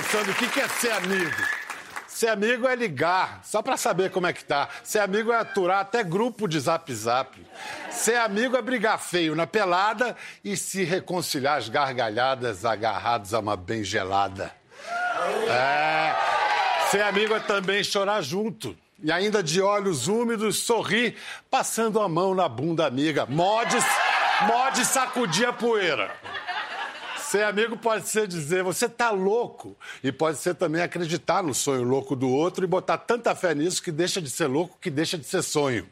pensando 0.00 0.30
o 0.30 0.34
que 0.34 0.60
é 0.60 0.68
ser 0.68 0.92
amigo. 0.92 1.36
Ser 2.08 2.28
amigo 2.28 2.66
é 2.66 2.74
ligar, 2.74 3.40
só 3.44 3.62
pra 3.62 3.76
saber 3.76 4.10
como 4.10 4.26
é 4.26 4.32
que 4.32 4.44
tá. 4.44 4.68
Ser 4.82 4.98
amigo 4.98 5.32
é 5.32 5.36
aturar 5.36 5.80
até 5.80 6.02
grupo 6.02 6.48
de 6.48 6.58
zap 6.58 6.92
zap. 6.92 7.46
Ser 7.90 8.16
amigo 8.16 8.56
é 8.56 8.62
brigar 8.62 8.98
feio 8.98 9.34
na 9.34 9.46
pelada 9.46 10.16
e 10.44 10.56
se 10.56 10.84
reconciliar 10.84 11.58
às 11.58 11.68
gargalhadas 11.68 12.64
agarrados 12.64 13.32
a 13.32 13.40
uma 13.40 13.56
bem 13.56 13.84
gelada. 13.84 14.52
É. 15.48 16.14
Ser 16.90 17.02
amigo 17.02 17.34
é 17.34 17.40
também 17.40 17.84
chorar 17.84 18.22
junto. 18.22 18.76
E 19.02 19.10
ainda 19.12 19.42
de 19.42 19.62
olhos 19.62 20.08
úmidos, 20.08 20.58
sorrir, 20.58 21.16
passando 21.50 22.00
a 22.00 22.08
mão 22.08 22.34
na 22.34 22.48
bunda 22.48 22.86
amiga. 22.86 23.24
Modes, 23.26 23.84
modes 24.46 24.88
sacudir 24.88 25.48
a 25.48 25.52
poeira. 25.52 26.10
Ser 27.30 27.44
amigo 27.44 27.76
pode 27.76 28.08
ser 28.08 28.26
dizer 28.26 28.64
você 28.64 28.88
tá 28.88 29.12
louco 29.12 29.76
e 30.02 30.10
pode 30.10 30.38
ser 30.38 30.52
também 30.52 30.82
acreditar 30.82 31.44
no 31.44 31.54
sonho 31.54 31.84
louco 31.84 32.16
do 32.16 32.28
outro 32.28 32.64
e 32.64 32.66
botar 32.66 32.98
tanta 32.98 33.36
fé 33.36 33.54
nisso 33.54 33.80
que 33.80 33.92
deixa 33.92 34.20
de 34.20 34.28
ser 34.28 34.48
louco 34.48 34.76
que 34.80 34.90
deixa 34.90 35.16
de 35.16 35.24
ser 35.24 35.40
sonho. 35.42 35.86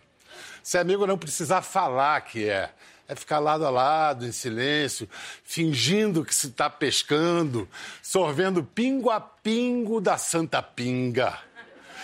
Ser 0.65 0.79
amigo 0.79 1.07
não 1.07 1.17
precisar 1.17 1.63
falar 1.63 2.23
que 2.23 2.49
é. 2.49 2.71
É 3.07 3.15
ficar 3.15 3.39
lado 3.39 3.65
a 3.65 3.71
lado, 3.71 4.27
em 4.27 4.33
silêncio, 4.33 5.09
fingindo 5.45 6.25
que 6.25 6.35
se 6.35 6.49
está 6.49 6.69
pescando, 6.69 7.69
sorvendo 8.03 8.65
pingo 8.65 9.09
a 9.09 9.21
pingo 9.21 10.01
da 10.01 10.19
santa 10.19 10.61
pinga. 10.61 11.39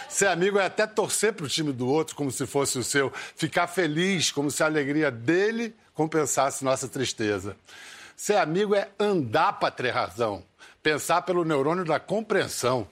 Ser 0.09 0.29
amigo 0.29 0.61
é 0.61 0.67
até 0.67 0.87
torcer 0.87 1.33
para 1.33 1.47
o 1.47 1.49
time 1.49 1.73
do 1.73 1.89
outro 1.89 2.15
como 2.15 2.31
se 2.31 2.47
fosse 2.47 2.79
o 2.79 2.85
seu, 2.85 3.13
ficar 3.35 3.67
feliz 3.67 4.31
como 4.31 4.49
se 4.49 4.63
a 4.63 4.67
alegria 4.67 5.11
dele 5.11 5.75
compensasse 5.93 6.65
nossa 6.65 6.87
tristeza. 6.87 7.57
Ser 8.17 8.37
amigo 8.37 8.75
é 8.75 8.89
andar 8.99 9.55
para 9.55 9.71
ter 9.71 9.91
razão, 9.91 10.45
pensar 10.83 11.23
pelo 11.23 11.45
neurônio 11.45 11.85
da 11.85 11.99
compreensão. 11.99 12.87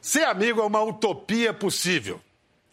Ser 0.00 0.24
amigo 0.24 0.60
é 0.60 0.64
uma 0.64 0.82
utopia 0.82 1.52
possível. 1.54 2.20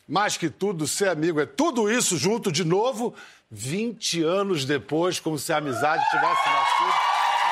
Mais 0.07 0.35
que 0.35 0.49
tudo, 0.49 0.87
ser 0.87 1.09
amigo 1.09 1.39
é 1.39 1.45
tudo 1.45 1.89
isso 1.89 2.17
junto 2.17 2.51
de 2.51 2.63
novo, 2.63 3.15
20 3.49 4.23
anos 4.23 4.65
depois, 4.65 5.19
como 5.19 5.37
se 5.37 5.53
a 5.53 5.57
amizade 5.57 6.03
tivesse 6.09 6.49
nascido 6.49 6.93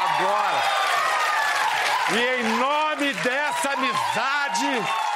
agora. 0.03 0.61
E 2.13 2.41
em 2.41 2.57
nome 2.57 3.13
dessa 3.23 3.69
amizade, 3.71 5.10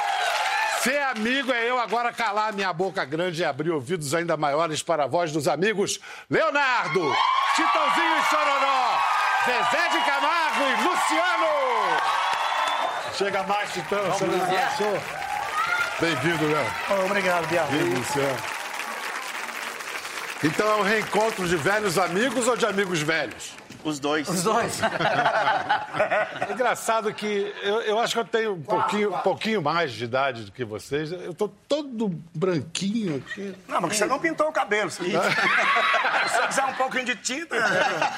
ser 0.86 1.02
amigo 1.02 1.52
é 1.52 1.68
eu 1.68 1.80
agora 1.80 2.12
calar 2.12 2.52
minha 2.52 2.72
boca 2.72 3.04
grande 3.04 3.42
e 3.42 3.44
abrir 3.44 3.72
ouvidos 3.72 4.14
ainda 4.14 4.36
maiores 4.36 4.84
para 4.84 5.02
a 5.02 5.06
voz 5.08 5.32
dos 5.32 5.48
amigos 5.48 5.98
Leonardo, 6.30 7.12
Titãozinho 7.56 8.16
e 8.16 8.24
Chororó, 8.30 9.00
Zezé 9.44 9.88
de 9.88 10.04
Camargo 10.04 10.62
e 10.62 10.74
Luciano. 10.84 11.46
Chega 13.14 13.42
mais, 13.42 13.70
não 13.90 14.58
achou? 14.58 15.02
Bem-vindo, 15.98 16.46
Léo. 16.46 17.04
Obrigado, 17.04 17.48
Bial. 17.48 17.66
Bem-vindo, 17.66 17.98
Luciano. 17.98 18.55
Então 20.44 20.66
é 20.68 20.76
um 20.76 20.82
reencontro 20.82 21.48
de 21.48 21.56
velhos 21.56 21.98
amigos 21.98 22.46
ou 22.46 22.56
de 22.56 22.66
amigos 22.66 23.00
velhos? 23.00 23.54
Os 23.82 23.98
dois. 24.00 24.28
Os 24.28 24.42
dois. 24.42 24.80
É 26.48 26.52
engraçado 26.52 27.12
que 27.14 27.54
eu, 27.62 27.80
eu 27.82 27.98
acho 27.98 28.12
que 28.14 28.20
eu 28.20 28.24
tenho 28.24 28.52
um 28.54 28.62
pouquinho, 28.62 29.14
um 29.14 29.18
pouquinho 29.18 29.62
mais 29.62 29.92
de 29.92 30.04
idade 30.04 30.44
do 30.44 30.52
que 30.52 30.64
vocês. 30.64 31.10
Eu 31.12 31.32
tô 31.34 31.48
todo 31.68 32.08
branquinho 32.34 33.16
aqui. 33.16 33.54
Não, 33.68 33.80
mas 33.80 33.96
você 33.96 34.04
não 34.06 34.18
pintou 34.18 34.48
o 34.48 34.52
cabelo. 34.52 34.90
Se 34.90 35.02
você 35.02 36.46
quiser 36.48 36.64
um 36.64 36.74
pouquinho 36.74 37.04
de 37.04 37.16
tinta, 37.16 37.56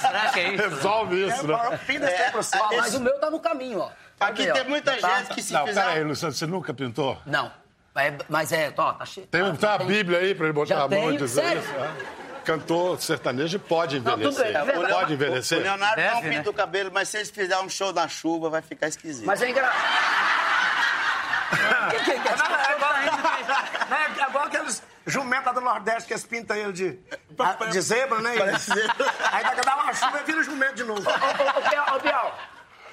Será 0.00 0.30
que 0.32 0.40
é 0.40 0.54
isso? 0.54 0.68
Resolve 0.68 1.28
isso, 1.28 1.46
né? 1.46 1.68
é, 1.70 1.76
pinta 1.78 2.06
esse 2.10 2.30
pro 2.30 2.40
Ó, 2.60 2.76
mas 2.76 2.94
o 2.94 3.00
meu 3.00 3.18
tá 3.20 3.30
no 3.30 3.40
caminho, 3.40 3.80
ó. 3.80 3.90
Aqui 4.20 4.50
tem 4.50 4.64
muita 4.64 4.96
Tá- 4.96 5.18
gente 5.20 5.34
que 5.34 5.42
se 5.42 5.52
Não, 5.52 5.66
fizer... 5.66 5.80
peraí, 5.84 6.04
Luciano, 6.04 6.34
você 6.34 6.46
nunca 6.46 6.74
pintou? 6.74 7.18
Não. 7.24 7.50
É, 7.94 8.14
mas 8.28 8.52
é, 8.52 8.72
ó, 8.76 8.92
tá 8.92 9.04
cheio. 9.04 9.26
Tem, 9.26 9.42
um, 9.42 9.56
tá, 9.56 9.58
tem 9.60 9.68
uma 9.70 9.78
tem- 9.78 9.86
Bíblia 9.88 10.18
aí 10.20 10.34
pra 10.34 10.44
ele 10.46 10.52
botar 10.52 10.74
Já 10.76 10.82
a 10.84 10.88
mão 10.88 11.12
e 11.12 11.16
dizer 11.16 11.42
sério? 11.42 11.62
isso? 11.62 11.72
Ah. 11.78 11.94
Cantor 12.44 13.00
sertanejo 13.00 13.58
pode 13.58 14.00
tudo 14.00 14.12
envelhecer. 14.14 14.44
bem, 14.64 14.84
é 14.84 14.88
pode 14.88 15.12
O 15.12 15.14
envelhecer. 15.14 15.62
Leonardo 15.62 15.96
Deve, 15.96 16.14
não 16.14 16.22
pinta 16.22 16.42
né? 16.44 16.48
o 16.48 16.52
cabelo, 16.54 16.90
mas 16.92 17.08
se 17.08 17.16
eles 17.18 17.30
fizerem 17.30 17.64
um 17.64 17.68
show 17.68 17.92
na 17.92 18.08
chuva, 18.08 18.48
vai 18.48 18.62
ficar 18.62 18.88
esquisito. 18.88 19.26
Mas 19.26 19.42
é 19.42 19.50
engraçado. 19.50 19.78
que, 21.90 21.98
que, 21.98 22.04
que, 22.20 22.28
É 22.28 22.76
igual, 22.76 22.92
né, 23.90 24.14
é 24.18 24.28
igual 24.28 24.44
aqueles 24.44 24.82
jumentas 25.06 25.54
do 25.54 25.60
Nordeste 25.60 26.06
que 26.06 26.12
eles 26.14 26.24
pintam 26.24 26.56
ele 26.56 26.72
de, 26.72 26.98
de 27.70 27.80
zebra, 27.80 28.20
né? 28.20 28.32
Aí 29.32 29.42
daqui 29.42 29.60
a 29.60 29.64
dar 29.64 29.76
uma 29.82 29.92
chuva 29.92 30.20
e 30.20 30.24
vira 30.24 30.42
jumento 30.42 30.74
de 30.74 30.84
novo. 30.84 31.02
Ô, 31.08 31.12
ô, 31.12 31.58
ô, 31.58 31.68
Bial, 31.68 31.96
ô, 31.96 32.00
Bial, 32.00 32.38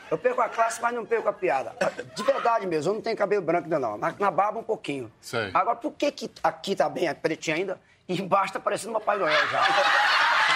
eu 0.10 0.18
perco 0.18 0.42
a 0.42 0.50
classe, 0.50 0.82
mas 0.82 0.94
não 0.94 1.06
perco 1.06 1.28
a 1.30 1.34
piada. 1.34 1.74
De 2.14 2.24
verdade 2.24 2.66
mesmo, 2.68 2.92
eu 2.92 2.96
não 2.96 3.02
tenho 3.02 3.18
cabelo 3.18 3.42
branco 3.42 3.64
ainda 3.66 3.80
não. 3.80 3.98
Na, 3.98 4.14
na 4.18 4.32
barba 4.32 4.60
um 4.60 4.64
pouquinho. 4.64 5.12
Sei. 5.22 5.50
Agora, 5.54 5.76
por 5.76 5.92
que, 5.94 6.12
que 6.12 6.32
aqui 6.44 6.76
tá 6.76 6.88
bem, 6.90 7.08
é 7.08 7.14
pretinho 7.14 7.58
ainda, 7.58 7.80
e 8.08 8.22
embaixo 8.22 8.54
tá 8.54 8.60
parecendo 8.60 8.92
uma 8.92 9.02
Pai 9.02 9.18
Noel 9.18 9.48
já? 9.48 9.64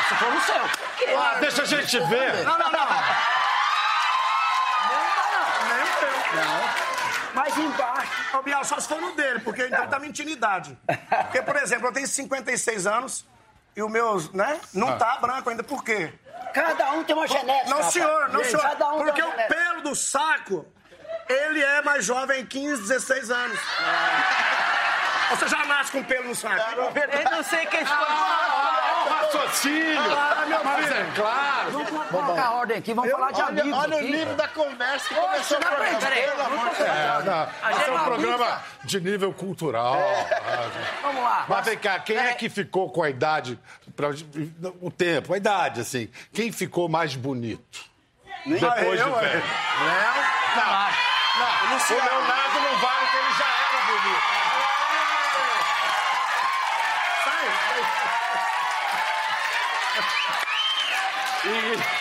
Se 0.08 0.16
for 0.16 0.32
no 0.32 0.42
céu. 0.42 0.64
Ah, 1.18 1.38
deixa 1.40 1.62
a 1.64 1.66
gente 1.66 2.00
ver. 2.00 2.44
Não, 2.44 2.58
não, 2.58 2.72
não. 2.72 2.80
Mas 7.34 7.58
embaixo. 7.58 8.38
Ô, 8.38 8.42
Bial, 8.42 8.64
só 8.64 8.80
se 8.80 8.88
for 8.88 9.00
no 9.00 9.16
dele, 9.16 9.40
porque 9.40 9.66
então 9.66 9.80
ele 9.80 9.88
tá 9.88 10.00
mentindo 10.00 10.30
idade. 10.30 10.78
Porque, 11.24 11.42
por 11.42 11.56
exemplo, 11.56 11.88
eu 11.88 11.94
tenho 11.94 12.08
56 12.08 12.86
anos 12.86 13.26
e 13.76 13.82
o 13.82 13.90
meu, 13.90 14.20
né, 14.34 14.60
não 14.74 14.98
tá 14.98 15.18
branco 15.18 15.50
ainda. 15.50 15.64
Por 15.64 15.84
quê? 15.84 16.14
Cada 16.54 16.92
um 16.94 17.04
tem 17.04 17.16
uma 17.16 17.28
genética. 17.28 17.70
Não, 17.70 17.92
senhor, 17.92 18.30
não, 18.30 18.44
senhor. 18.44 18.62
Cada 18.62 18.88
um 18.94 18.98
tem 18.98 19.06
Porque 19.06 19.22
uma 19.22 19.34
o 19.34 19.48
pelo 19.48 19.82
do 19.82 19.96
saco, 19.96 20.66
ele 21.28 21.64
é 21.64 21.82
mais 21.82 22.06
jovem, 22.06 22.46
15, 22.46 22.82
16 22.82 23.32
anos. 23.32 23.60
Você 25.30 25.48
já 25.48 25.66
nasce 25.66 25.92
com 25.92 26.04
pelo 26.04 26.30
no 26.30 26.36
saco. 26.36 26.60
Eu 26.82 27.32
não 27.32 27.44
sei 27.44 27.66
quem 27.68 27.82
escolheu. 27.82 28.49
Raciocínio. 29.38 30.02
Mas 30.64 30.92
é 30.92 31.12
claro. 31.16 31.72
Vamos 31.72 31.90
colocar 32.10 32.46
a 32.46 32.52
ordem 32.54 32.78
aqui, 32.78 32.94
vamos 32.94 33.12
falar 33.12 33.32
de 33.32 33.42
olha, 33.42 33.62
amigos 33.62 33.80
olha 33.80 33.96
o 33.96 34.00
aqui. 34.00 34.12
nível 34.12 34.36
da 34.36 34.48
conversa 34.48 35.10
que 35.10 35.16
começou 35.16 35.58
o 35.58 35.60
não 35.62 35.68
programa. 35.68 35.98
aprendi. 35.98 36.22
Pelo 36.30 36.42
amor 36.42 36.70
de 36.70 36.76
Deus. 36.76 36.90
É, 36.90 37.24
não, 37.24 37.72
esse 37.72 37.90
é 37.90 37.92
um 37.92 38.04
programa 38.04 38.64
de 38.84 39.02
nível 39.02 39.34
cultural. 39.34 39.98
Vamos 41.02 41.24
lá. 41.24 41.46
Mas 41.48 41.66
vem 41.66 41.78
cá, 41.78 42.00
quem 42.00 42.18
é 42.18 42.34
que 42.34 42.50
ficou 42.50 42.90
com 42.90 43.04
a 43.04 43.10
idade, 43.10 43.60
pra, 43.96 44.10
o 44.82 44.92
tempo, 44.92 45.34
a 45.34 45.38
idade, 45.38 45.82
assim, 45.82 46.10
quem 46.34 46.52
ficou 46.52 46.90
mais 46.90 47.16
bonito? 47.16 47.88
Depois 48.46 49.00
de 49.00 49.00
eu, 49.00 49.16
velho. 49.16 49.44
Não, 50.56 50.66
não, 51.40 51.78
o 51.78 52.06
Leonardo 52.06 52.60
não 52.60 52.78
vale 52.80 53.08
que 53.08 53.18
ele 53.18 53.34
já 53.38 53.46
era 53.46 53.86
bonito. 53.86 54.40
E... 61.46 62.00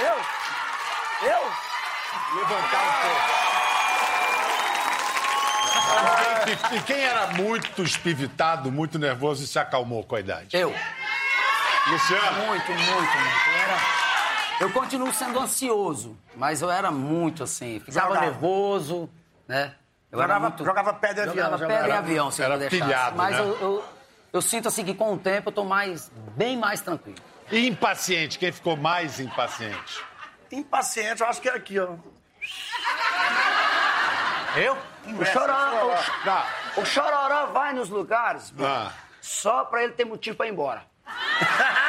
Eu? 0.00 0.16
Eu? 1.28 1.68
levantar 2.34 2.82
um 2.82 2.92
pouco. 3.02 3.38
E 6.74 6.80
quem 6.82 7.00
era 7.00 7.28
muito 7.28 7.82
espivitado, 7.82 8.70
muito 8.72 8.98
nervoso 8.98 9.44
e 9.44 9.46
se 9.46 9.58
acalmou 9.58 10.02
com 10.04 10.16
a 10.16 10.20
idade? 10.20 10.56
Eu. 10.56 10.74
Luciano? 11.86 12.46
Muito, 12.46 12.70
muito, 12.70 12.90
muito. 12.90 13.48
Eu, 13.48 13.56
era... 13.56 13.78
eu 14.60 14.70
continuo 14.72 15.12
sendo 15.12 15.38
ansioso, 15.40 16.16
mas 16.36 16.62
eu 16.62 16.70
era 16.70 16.90
muito 16.90 17.42
assim. 17.44 17.80
Ficava 17.80 18.08
Jogava. 18.08 18.26
nervoso, 18.26 19.10
né? 19.46 19.74
Eu 20.10 20.18
era 20.20 20.34
Jogava- 20.34 20.48
muito... 20.48 20.64
jogava 20.64 20.94
pedra 20.94 21.26
em 21.26 21.28
avião, 21.28 21.44
Jogava 21.50 21.66
pedra 21.66 21.74
em 21.86 21.90
Era- 21.90 21.98
avião, 21.98 22.30
se 22.30 22.42
era 22.42 22.54
eu 22.54 22.58
deixasse. 22.58 22.82
pilhado, 22.82 23.16
Mas 23.16 23.34
né? 23.36 23.40
eu, 23.42 23.58
eu, 23.60 23.84
eu 24.32 24.42
sinto 24.42 24.68
assim 24.68 24.84
que 24.84 24.94
com 24.94 25.12
o 25.14 25.18
tempo 25.18 25.48
eu 25.50 25.52
tô 25.52 25.64
mais, 25.64 26.10
bem 26.36 26.56
mais 26.56 26.80
tranquilo. 26.80 27.18
E 27.50 27.66
impaciente, 27.68 28.38
quem 28.38 28.50
ficou 28.52 28.76
mais 28.76 29.20
impaciente? 29.20 30.02
Impaciente, 30.50 31.20
eu 31.22 31.28
acho 31.28 31.40
que 31.40 31.48
é 31.48 31.54
aqui, 31.54 31.78
ó. 31.78 31.94
Eu? 34.56 34.76
O 35.18 35.24
chororó, 35.24 35.86
o, 35.86 35.92
Ah, 36.28 36.46
o 36.76 36.84
chororó 36.84 37.46
vai 37.46 37.72
nos 37.74 37.88
lugares 37.90 38.52
Ah. 38.60 38.90
só 39.20 39.64
pra 39.64 39.84
ele 39.84 39.92
ter 39.92 40.04
motivo 40.04 40.36
pra 40.36 40.46
ir 40.46 40.50
embora. 40.52 40.82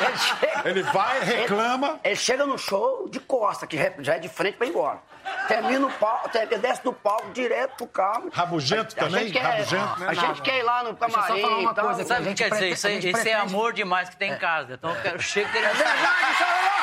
ele, 0.00 0.18
chega, 0.18 0.68
ele 0.68 0.82
vai, 0.84 1.20
reclama. 1.20 2.00
ele 2.04 2.16
chega 2.16 2.46
no 2.46 2.58
show 2.58 3.08
de 3.08 3.20
costa, 3.20 3.66
que 3.66 3.76
já 4.00 4.14
é 4.14 4.18
de 4.18 4.28
frente 4.28 4.56
pra 4.56 4.66
ir 4.66 4.70
embora. 4.70 4.98
Termina 5.46 5.86
o 5.86 5.92
palco, 5.92 6.30
desce 6.60 6.82
do 6.82 6.92
palco 6.92 7.30
direto 7.32 7.76
pro 7.76 7.86
carro. 7.86 8.30
Rabugento 8.32 8.94
A- 8.98 9.02
a 9.02 9.04
também? 9.06 9.30
quer- 9.30 9.40
Rabugento? 9.42 10.04
A 10.08 10.14
gente 10.14 10.42
quer 10.42 10.58
ir 10.58 10.62
lá 10.62 10.82
no 10.84 10.92
Deixa 10.94 11.04
eu 11.06 11.10
só 11.10 11.20
camarim 11.26 11.42
falar 11.42 11.56
uma 11.58 11.70
e 11.70 11.74
tal. 11.74 11.84
coisa 11.84 12.00
aqui, 12.00 12.08
Sabe 12.08 12.20
a 12.20 12.22
o 12.30 12.34
que 12.34 12.42
quer 12.42 12.50
dizer? 12.50 12.58
prete- 12.60 12.74
Isso, 12.74 12.86
a 12.86 12.90
é- 12.90 12.94
gente 12.94 13.08
isso 13.18 13.28
é 13.28 13.32
amor 13.34 13.72
demais 13.72 14.08
que 14.08 14.16
tem 14.16 14.32
em 14.32 14.38
casa. 14.38 14.74
Então 14.74 14.94
eu 14.94 15.00
quero 15.02 15.20
chega 15.22 15.48
dele. 15.52 15.66
É 15.66 15.70
verdade, 15.74 16.34
chororó! 16.38 16.78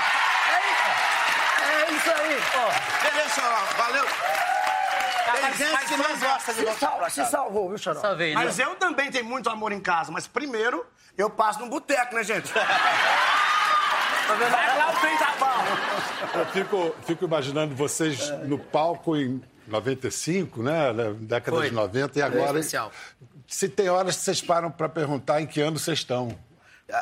É 1.87 1.91
isso 1.91 2.11
aí, 2.11 2.41
pô. 2.53 3.09
Beleza, 3.09 3.29
senhor. 3.29 3.59
Valeu. 3.77 4.05
Tem 5.45 5.67
gente 5.67 5.85
que 5.85 5.97
não 5.97 6.19
gosta 6.19 6.53
de 6.53 6.59
Se, 6.65 6.79
sal- 6.79 7.09
se 7.09 7.25
salvou, 7.25 7.69
viu? 7.69 7.77
Salvei, 7.77 8.35
né? 8.35 8.43
Mas 8.43 8.59
eu 8.59 8.75
também 8.75 9.11
tenho 9.11 9.25
muito 9.25 9.49
amor 9.49 9.71
em 9.71 9.79
casa, 9.79 10.11
mas 10.11 10.27
primeiro 10.27 10.85
eu 11.17 11.29
passo 11.29 11.59
num 11.59 11.69
boteco, 11.69 12.15
né, 12.15 12.23
gente? 12.23 12.51
Vai 14.27 14.77
lá 14.77 14.91
o 14.91 14.99
trem 14.99 15.17
tá. 15.17 15.35
Eu 16.33 16.45
fico, 16.47 16.95
fico 17.05 17.25
imaginando 17.25 17.75
vocês 17.75 18.29
no 18.45 18.57
palco 18.57 19.15
em 19.15 19.41
95, 19.67 20.63
né? 20.63 20.91
Na 20.91 21.11
década 21.11 21.57
Foi. 21.57 21.69
de 21.69 21.75
90, 21.75 22.19
e 22.19 22.21
agora. 22.21 22.59
especial. 22.59 22.91
Se 23.47 23.69
tem 23.69 23.87
horas 23.89 24.17
que 24.17 24.23
vocês 24.23 24.41
param 24.41 24.71
para 24.71 24.89
perguntar 24.89 25.41
em 25.41 25.45
que 25.45 25.61
ano 25.61 25.77
vocês 25.77 25.99
estão. 25.99 26.37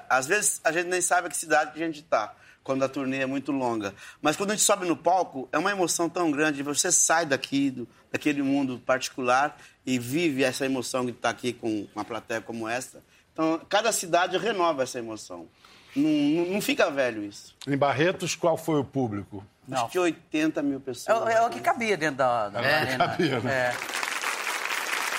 Às 0.09 0.27
vezes 0.27 0.59
a 0.63 0.71
gente 0.71 0.87
nem 0.87 1.01
sabe 1.01 1.29
que 1.29 1.37
cidade 1.37 1.71
que 1.71 1.81
a 1.81 1.85
gente 1.85 2.03
tá, 2.03 2.33
quando 2.63 2.83
a 2.83 2.89
turnê 2.89 3.19
é 3.19 3.25
muito 3.25 3.51
longa. 3.51 3.93
Mas 4.21 4.35
quando 4.35 4.51
a 4.51 4.55
gente 4.55 4.63
sobe 4.65 4.85
no 4.87 4.95
palco, 4.95 5.47
é 5.51 5.57
uma 5.57 5.71
emoção 5.71 6.07
tão 6.09 6.31
grande. 6.31 6.63
Você 6.63 6.91
sai 6.91 7.25
daqui, 7.25 7.69
do, 7.71 7.87
daquele 8.11 8.41
mundo 8.41 8.79
particular 8.85 9.57
e 9.85 9.99
vive 9.99 10.43
essa 10.43 10.65
emoção 10.65 11.05
de 11.05 11.11
estar 11.11 11.29
aqui 11.29 11.51
com 11.53 11.87
uma 11.95 12.05
plateia 12.05 12.39
como 12.41 12.67
essa. 12.67 13.03
Então, 13.33 13.59
cada 13.67 13.91
cidade 13.91 14.37
renova 14.37 14.83
essa 14.83 14.99
emoção. 14.99 15.47
Não, 15.95 16.09
não, 16.09 16.45
não 16.53 16.61
fica 16.61 16.89
velho 16.89 17.23
isso. 17.23 17.55
Em 17.67 17.77
Barretos, 17.77 18.35
qual 18.35 18.57
foi 18.57 18.79
o 18.79 18.83
público? 18.83 19.43
Acho 19.71 19.89
que 19.89 19.99
80 19.99 20.61
mil 20.61 20.77
É, 20.77 20.79
pessoas. 20.79 21.21
o- 21.23 21.27
é 21.29 21.45
o 21.45 21.49
que 21.49 21.59
cabia 21.59 21.95
dentro 21.97 22.17
da, 22.17 22.49
da 22.49 22.61
É, 22.61 22.73
arena. 22.75 23.07
cabia, 23.09 23.39
né? 23.39 23.51
É. 23.51 23.73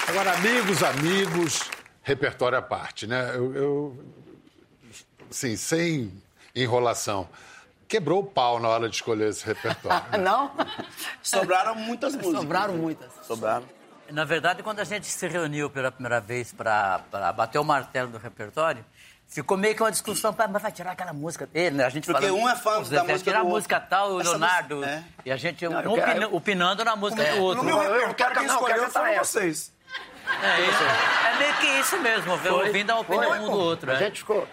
Agora, 0.08 0.32
amigos, 0.35 0.82
amigos, 0.82 1.61
repertório 2.02 2.58
à 2.58 2.62
parte, 2.62 3.06
né? 3.06 3.32
Eu, 3.35 3.55
eu 3.55 4.05
assim, 5.31 5.56
sem 5.56 6.12
enrolação. 6.54 7.28
Quebrou 7.88 8.20
o 8.20 8.24
pau 8.24 8.58
na 8.58 8.68
hora 8.68 8.88
de 8.88 8.94
escolher 8.96 9.28
esse 9.28 9.44
repertório. 9.44 10.04
né? 10.12 10.18
Não? 10.24 10.50
Sobraram 11.22 11.74
muitas 11.74 12.14
músicas. 12.14 12.40
Sobraram 12.40 12.74
muitas. 12.74 13.10
Sobraram. 13.26 13.64
Na 14.10 14.24
verdade, 14.24 14.62
quando 14.62 14.80
a 14.80 14.84
gente 14.84 15.06
se 15.06 15.26
reuniu 15.28 15.70
pela 15.70 15.90
primeira 15.90 16.20
vez 16.20 16.52
para 16.52 17.00
bater 17.34 17.58
o 17.58 17.64
martelo 17.64 18.10
do 18.10 18.18
repertório, 18.18 18.84
ficou 19.26 19.56
meio 19.56 19.74
que 19.74 19.82
uma 19.82 19.90
discussão, 19.90 20.32
"Pá, 20.32 20.46
mas 20.46 20.60
vai 20.62 20.70
tirar 20.72 20.92
aquela 20.92 21.12
música 21.12 21.46
dele, 21.46 21.76
né? 21.76 21.84
A 21.84 21.88
gente 21.88 22.06
Porque 22.06 22.26
falando, 22.26 22.38
um 22.42 22.48
é 22.48 22.54
fã 22.56 22.76
"Pô, 22.78 22.84
Zé, 22.84 22.96
da 22.96 23.00
tem 23.00 23.06
que 23.06 23.12
música 23.12 23.30
tirar 23.30 23.42
do 23.42 23.46
a 23.46 23.50
música 23.50 23.74
outro." 23.76 23.90
tal, 23.90 24.10
o 24.12 24.16
Leonardo. 24.18 24.76
música- 24.76 24.92
é. 24.92 25.04
E 25.24 25.32
a 25.32 25.36
gente 25.36 25.64
Não, 25.66 25.72
um 25.72 25.82
quero- 25.96 26.10
opina- 26.10 26.28
opinando 26.28 26.84
na 26.84 26.96
música 26.96 27.24
do 27.24 27.36
No 27.36 27.42
outro. 27.42 27.64
meu 27.64 27.76
eu 27.76 27.82
repertório, 27.82 28.14
quero 28.14 28.34
quem 28.34 28.46
escolheu 28.46 28.90
foram 28.90 29.18
vocês. 29.18 29.72
É, 30.42 30.60
isso. 30.60 30.82
É 30.82 31.38
meio 31.38 31.54
que 31.54 31.66
isso 31.66 31.98
mesmo, 31.98 32.36
ver, 32.36 32.52
ouvindo 32.52 32.90
a 32.90 33.00
opinião 33.00 33.31
Foi, 33.31 33.38
um 33.40 33.50
do 33.50 33.58
outro. 33.58 33.90
A 33.90 33.94
é. 33.94 33.98
gente 33.98 34.20
ficou. 34.20 34.46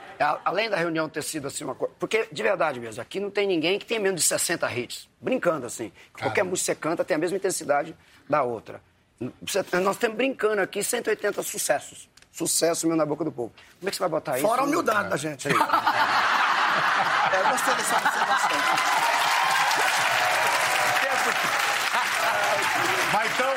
Além 0.45 0.69
da 0.69 0.77
reunião 0.77 1.09
ter 1.09 1.23
sido 1.23 1.47
assim 1.47 1.63
uma 1.63 1.75
coisa. 1.75 1.93
Porque, 1.99 2.27
de 2.31 2.43
verdade 2.43 2.79
mesmo, 2.79 3.01
aqui 3.01 3.19
não 3.19 3.29
tem 3.29 3.47
ninguém 3.47 3.79
que 3.79 3.85
tem 3.85 3.99
menos 3.99 4.21
de 4.21 4.27
60 4.27 4.71
hits. 4.71 5.09
Brincando 5.19 5.65
assim. 5.65 5.91
Qualquer 6.19 6.43
música 6.43 6.75
que 6.75 6.81
você 6.81 6.89
canta 6.89 7.03
tem 7.03 7.15
a 7.15 7.17
mesma 7.17 7.37
intensidade 7.37 7.95
da 8.29 8.43
outra. 8.43 8.81
Nós 9.83 9.97
temos 9.97 10.17
brincando 10.17 10.61
aqui 10.61 10.83
180 10.83 11.43
sucessos. 11.43 12.09
Sucesso 12.31 12.87
mesmo 12.87 12.97
na 12.97 13.05
boca 13.05 13.23
do 13.23 13.31
povo. 13.31 13.53
Como 13.79 13.87
é 13.87 13.91
que 13.91 13.97
você 13.97 14.01
vai 14.01 14.09
botar 14.09 14.37
isso? 14.37 14.47
Fora 14.47 14.61
a 14.61 14.65
humildade 14.65 15.09
da 15.09 15.17
gente. 15.17 15.47
É, 15.47 15.51
eu 15.51 15.57
gostei 17.51 17.75
dessa 17.75 17.97
observação. 17.97 18.51
Mas 23.13 23.31
então. 23.33 23.51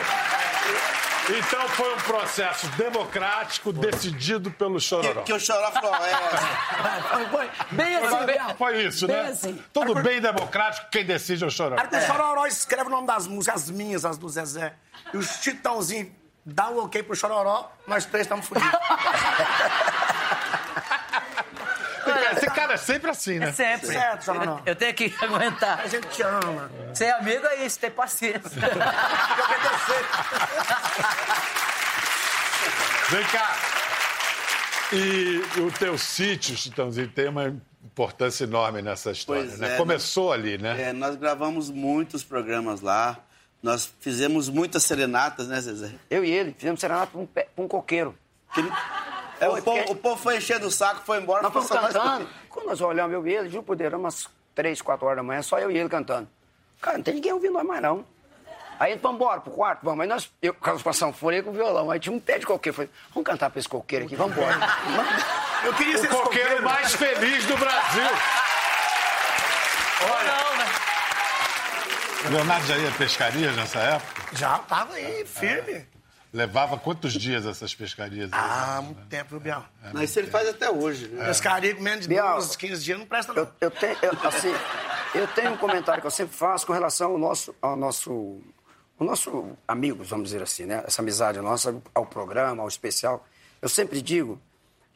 Então 1.27 1.69
foi 1.71 1.95
um 1.95 1.99
processo 1.99 2.67
democrático 2.77 3.73
decidido 3.73 4.51
pelo 4.51 4.75
Que, 4.75 4.81
Chororó. 4.81 5.23
que 5.23 5.33
o 5.33 5.41
Choró 5.41 5.71
falou, 5.73 5.95
é... 5.95 6.15
Foi, 7.15 7.27
foi. 7.27 7.51
Bem 7.71 7.97
assim, 7.97 8.09
Foi-. 8.09 8.55
Foi 8.59 8.83
isso, 8.83 9.07
Bem 9.07 9.17
né? 9.17 9.29
assim. 9.31 9.63
Tudo 9.73 9.95
bem 10.03 10.21
democrático, 10.21 10.89
quem 10.91 11.05
decide 11.05 11.45
é 11.45 11.47
o 11.47 11.51
Chororó. 11.51 11.81
Aí 11.81 11.89
o 11.99 12.07
Chororó 12.07 12.47
escreve 12.47 12.89
o 12.89 12.91
nome 12.91 13.07
das 13.07 13.27
músicas, 13.27 13.63
as 13.63 13.71
minhas, 13.71 14.05
as 14.05 14.19
do 14.19 14.29
Zezé. 14.29 14.75
E 15.13 15.17
o 15.17 15.23
Chitãozinho 15.23 16.13
dá 16.45 16.69
um 16.69 16.85
ok 16.85 17.03
pro 17.03 17.17
Chororó, 17.17 17.71
nós 17.87 18.05
três 18.05 18.27
estamos 18.27 18.47
fodidos. 18.47 18.71
É 22.75 22.77
sempre 22.77 23.11
assim, 23.11 23.39
né? 23.39 23.49
É 23.49 23.53
sempre. 23.53 23.87
Certo, 23.87 24.25
Chororó. 24.25 24.61
Eu 24.67 24.75
tenho 24.77 24.93
que 24.95 25.15
aguentar. 25.21 25.81
A 25.81 25.87
gente 25.87 26.07
te 26.09 26.23
ama. 26.23 26.71
Ser 26.93 27.11
amigo 27.13 27.47
é 27.47 27.65
isso, 27.65 27.79
ter 27.79 27.91
paciência. 27.91 28.41
Vem 33.11 33.25
cá. 33.27 33.57
E 34.93 35.43
o 35.61 35.71
teu 35.73 35.97
sítio, 35.99 36.57
Chitãozinho, 36.57 37.09
tem 37.09 37.29
uma 37.29 37.55
importância 37.85 38.45
enorme 38.45 38.81
nessa 38.83 39.11
história, 39.11 39.45
Pois 39.47 39.59
né? 39.59 39.75
é, 39.75 39.77
Começou 39.77 40.33
ali, 40.33 40.59
né? 40.59 40.89
É, 40.91 40.93
nós 40.93 41.17
gravamos 41.17 41.71
muitos 41.71 42.23
programas 42.23 42.81
lá. 42.81 43.19
Nós 43.63 43.93
fizemos 44.01 44.49
muitas 44.49 44.85
serenatas, 44.85 45.49
né, 45.49 45.61
Zezé? 45.61 45.91
Eu 46.11 46.25
e 46.25 46.31
ele 46.31 46.55
fizemos 46.57 46.81
serenata 46.81 47.07
pra 47.13 47.21
um, 47.21 47.29
um 47.65 47.69
coqueiro. 47.69 48.15
É, 49.41 49.49
o, 49.49 49.51
povo, 49.51 49.63
porque- 49.63 49.93
o 49.93 49.97
povo 49.97 50.23
foi 50.23 50.37
enchendo 50.39 50.67
o 50.67 50.71
saco, 50.71 51.03
foi 51.05 51.19
embora. 51.21 51.43
Nós 51.43 51.53
fomos 51.53 51.69
cantando. 51.69 52.29
Quando 52.49 52.67
nós 52.67 52.81
olhamos, 52.81 53.13
eu 53.13 53.27
e 53.27 53.35
ele, 53.35 53.49
Deus, 53.49 53.81
era 53.81 53.97
umas 53.97 54.29
3, 54.55 54.81
4 54.81 55.05
horas 55.07 55.17
da 55.19 55.23
manhã, 55.23 55.43
só 55.43 55.59
eu 55.59 55.71
e 55.71 55.77
ele 55.77 55.89
cantando. 55.89 56.29
Cara, 56.81 56.97
não 56.99 57.05
tem 57.05 57.15
ninguém 57.15 57.33
ouvindo 57.33 57.53
nós 57.55 57.65
mais, 57.67 57.83
não. 57.83 58.05
Aí 58.79 58.93
ele, 58.93 59.01
vamos 59.01 59.21
embora 59.21 59.41
pro 59.41 59.53
quarto, 59.53 59.81
vamos. 59.85 60.01
Aí 60.01 60.07
nós, 60.09 60.31
eu 60.43 60.53
com 60.55 60.89
a 60.89 60.93
sanfona 60.93 61.37
e 61.37 61.43
com 61.43 61.51
o 61.51 61.53
violão. 61.53 61.91
Aí 61.91 61.99
tinha 62.01 62.13
um 62.15 62.19
pé 62.21 62.39
de 62.39 62.47
coqueiro. 62.47 62.75
Falei, 62.77 62.91
vamos 63.13 63.25
cantar 63.27 63.49
pra 63.51 63.59
esse 63.61 63.69
coqueiro 63.69 64.05
aqui, 64.05 64.17
vamos 64.17 64.37
embora. 64.37 64.57
Eu 65.65 65.73
queria 65.75 65.97
ser 65.99 66.07
O 66.13 66.17
coqueiro 66.17 66.49
coqueiro. 66.49 66.65
mais 66.65 66.93
feliz 66.95 67.45
do 67.47 67.57
Brasil. 67.57 68.03
Não, 70.01 70.57
né? 70.59 70.65
Leonardo 72.31 72.67
já 72.67 72.77
ia 72.79 72.91
pescaria 72.93 73.53
nessa 73.53 73.79
época? 73.79 74.23
Já 74.33 74.59
tava 74.59 74.95
aí, 74.95 75.25
firme. 75.27 75.87
Levava 76.35 76.77
quantos 76.77 77.13
dias 77.13 77.47
essas 77.47 77.73
pescarias? 77.73 78.33
aí? 78.33 78.41
Ah, 78.43 78.83
muito 78.83 79.07
tempo, 79.07 79.31
viu, 79.31 79.41
Biel? 79.41 79.65
Mas 79.93 80.11
isso 80.11 80.19
ele 80.19 80.27
faz 80.27 80.49
até 80.49 80.69
hoje. 80.69 81.07
Né? 81.07 81.27
Pescaria 81.27 81.73
com 81.77 81.81
menos 81.81 82.01
de 82.01 82.09
Biel, 82.09 82.35
12, 82.35 82.59
15 82.59 82.85
dias 82.85 82.99
não 82.99 83.07
presta, 83.07 83.33
não. 83.33 83.45
Eu, 83.45 83.49
eu 83.61 83.71
tenho, 83.71 83.97
eu, 84.03 84.29
assim, 84.29 84.53
eu 85.15 85.29
tenho 85.29 85.53
um 85.53 85.57
comentário 85.57 86.01
que 86.01 86.07
eu 86.09 86.11
sempre 86.11 86.35
faço 86.37 86.67
com 86.67 86.73
relação 86.73 87.13
ao 87.13 87.19
nosso, 87.19 87.55
ao 87.63 87.77
nosso, 87.77 88.11
o 88.99 89.05
nosso 89.05 89.57
amigos, 89.69 90.11
vamos 90.11 90.25
dizer 90.25 90.43
assim, 90.43 90.65
né? 90.65 90.83
Essa 90.85 91.03
amizade 91.03 91.41
nossa 91.41 91.81
ao 91.95 92.05
programa, 92.05 92.63
ao 92.63 92.69
especial. 92.69 93.25
Eu 93.63 93.69
sempre 93.69 94.03
digo 94.03 94.43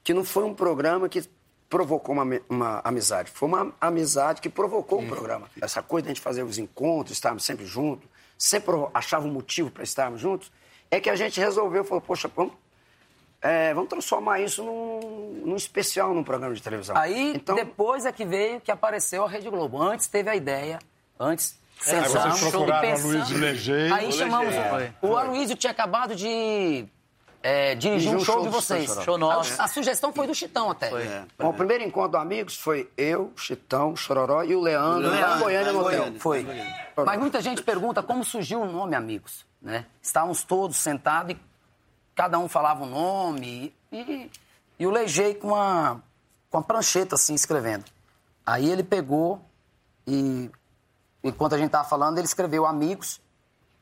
que 0.02 0.12
não 0.12 0.24
foi 0.24 0.42
um 0.42 0.52
programa 0.52 1.08
que 1.08 1.22
provocou 1.68 2.16
uma, 2.16 2.40
uma 2.48 2.80
amizade, 2.82 3.30
foi 3.30 3.48
uma 3.48 3.72
amizade 3.80 4.40
que 4.40 4.48
provocou 4.48 5.02
o 5.02 5.06
programa. 5.06 5.48
Essa 5.62 5.84
coisa 5.84 6.02
de 6.02 6.08
a 6.08 6.14
gente 6.14 6.20
fazer 6.20 6.42
os 6.42 6.58
encontros, 6.58 7.16
estarmos 7.16 7.44
sempre 7.44 7.64
juntos, 7.64 8.08
sempre 8.36 8.72
achava 8.92 9.24
um 9.24 9.30
motivo 9.30 9.70
para 9.70 9.84
estarmos 9.84 10.20
juntos, 10.20 10.50
é 10.90 11.00
que 11.00 11.10
a 11.10 11.16
gente 11.16 11.38
resolveu, 11.40 11.84
falou, 11.84 12.00
poxa, 12.00 12.30
vamos, 12.34 12.52
é, 13.40 13.72
vamos 13.74 13.88
transformar 13.88 14.40
isso 14.40 14.62
num, 14.62 15.42
num 15.44 15.56
especial 15.56 16.14
num 16.14 16.24
programa 16.24 16.54
de 16.54 16.62
televisão. 16.62 16.96
Aí, 16.96 17.34
então, 17.34 17.54
depois 17.54 18.04
é 18.06 18.12
que 18.12 18.24
veio 18.24 18.60
que 18.60 18.70
apareceu 18.70 19.24
a 19.24 19.28
Rede 19.28 19.48
Globo. 19.50 19.80
Antes 19.80 20.06
teve 20.06 20.30
a 20.30 20.36
ideia, 20.36 20.78
antes 21.18 21.58
Aí 21.86 22.08
sentamos 22.08 22.40
vocês 22.40 22.50
procuraram 22.50 22.88
e 22.88 22.90
a 22.90 22.94
pensamos. 22.94 23.30
Luiz 23.30 23.40
Legei. 23.40 23.92
Aí 23.92 24.12
chamamos. 24.12 24.54
Foi, 24.54 24.92
O 25.02 25.16
Aloysio 25.16 25.56
tinha 25.56 25.70
acabado 25.70 26.14
de 26.16 26.86
é, 27.42 27.74
dirigir 27.74 28.14
um 28.14 28.20
show 28.20 28.42
de 28.42 28.48
vocês. 28.48 28.92
Show 29.04 29.16
nosso. 29.16 29.60
A, 29.60 29.64
a 29.64 29.68
sugestão 29.68 30.12
foi 30.12 30.26
do 30.26 30.34
Chitão 30.34 30.70
até. 30.70 30.92
É. 30.92 31.24
Bom, 31.38 31.50
o 31.50 31.54
primeiro 31.54 31.84
encontro 31.84 32.12
do 32.12 32.16
Amigos 32.16 32.56
foi 32.56 32.90
eu, 32.96 33.32
Chitão, 33.36 33.94
Chororó 33.94 34.42
e 34.42 34.54
o 34.54 34.60
Leandro, 34.60 35.08
lá 35.08 35.16
em 35.16 35.20
Leandro, 35.20 35.38
Goiânia, 35.44 35.72
no 35.72 35.80
lá 35.80 35.86
hotel. 35.86 36.12
Foi. 36.18 36.46
Mas 36.96 37.18
muita 37.20 37.40
gente 37.40 37.62
pergunta 37.62 38.02
como 38.02 38.24
surgiu 38.24 38.60
o 38.60 38.66
nome 38.70 38.96
Amigos, 38.96 39.46
né? 39.62 39.86
Estávamos 40.02 40.42
todos 40.42 40.76
sentados 40.76 41.32
e 41.34 41.40
cada 42.14 42.38
um 42.38 42.48
falava 42.48 42.82
um 42.82 42.88
nome 42.88 43.72
e, 43.92 44.30
e 44.78 44.86
o 44.86 44.90
Legei 44.90 45.34
com 45.34 45.48
uma, 45.48 46.02
com 46.50 46.58
uma 46.58 46.64
prancheta 46.64 47.14
assim, 47.14 47.34
escrevendo. 47.34 47.84
Aí 48.44 48.68
ele 48.68 48.82
pegou 48.82 49.40
e, 50.06 50.50
enquanto 51.22 51.54
a 51.54 51.58
gente 51.58 51.70
tava 51.70 51.88
falando, 51.88 52.18
ele 52.18 52.26
escreveu 52.26 52.66
Amigos. 52.66 53.20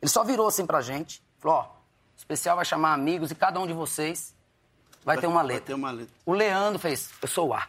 Ele 0.03 0.11
só 0.11 0.23
virou 0.23 0.47
assim 0.47 0.67
pra 0.67 0.83
gente, 0.83 1.23
falou, 1.39 1.59
ó, 1.59 1.76
o 2.17 2.19
especial 2.19 2.57
vai 2.57 2.65
chamar 2.65 2.93
Amigos 2.95 3.31
e 3.31 3.35
cada 3.35 3.61
um 3.61 3.67
de 3.67 3.73
vocês 3.73 4.35
vai 5.05 5.19
ter 5.19 5.27
uma 5.27 5.37
Vai 5.43 5.47
letra. 5.47 5.67
ter 5.67 5.75
uma 5.75 5.91
letra. 5.91 6.15
O 6.25 6.33
Leandro 6.33 6.79
fez, 6.79 7.11
eu 7.23 7.29
sou 7.29 7.49
o 7.49 7.55
A. 7.55 7.67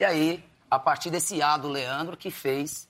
E 0.00 0.04
aí, 0.04 0.44
a 0.70 0.78
partir 0.78 1.10
desse 1.10 1.40
A 1.40 1.56
do 1.56 1.68
Leandro, 1.68 2.16
que 2.16 2.30
fez 2.30 2.88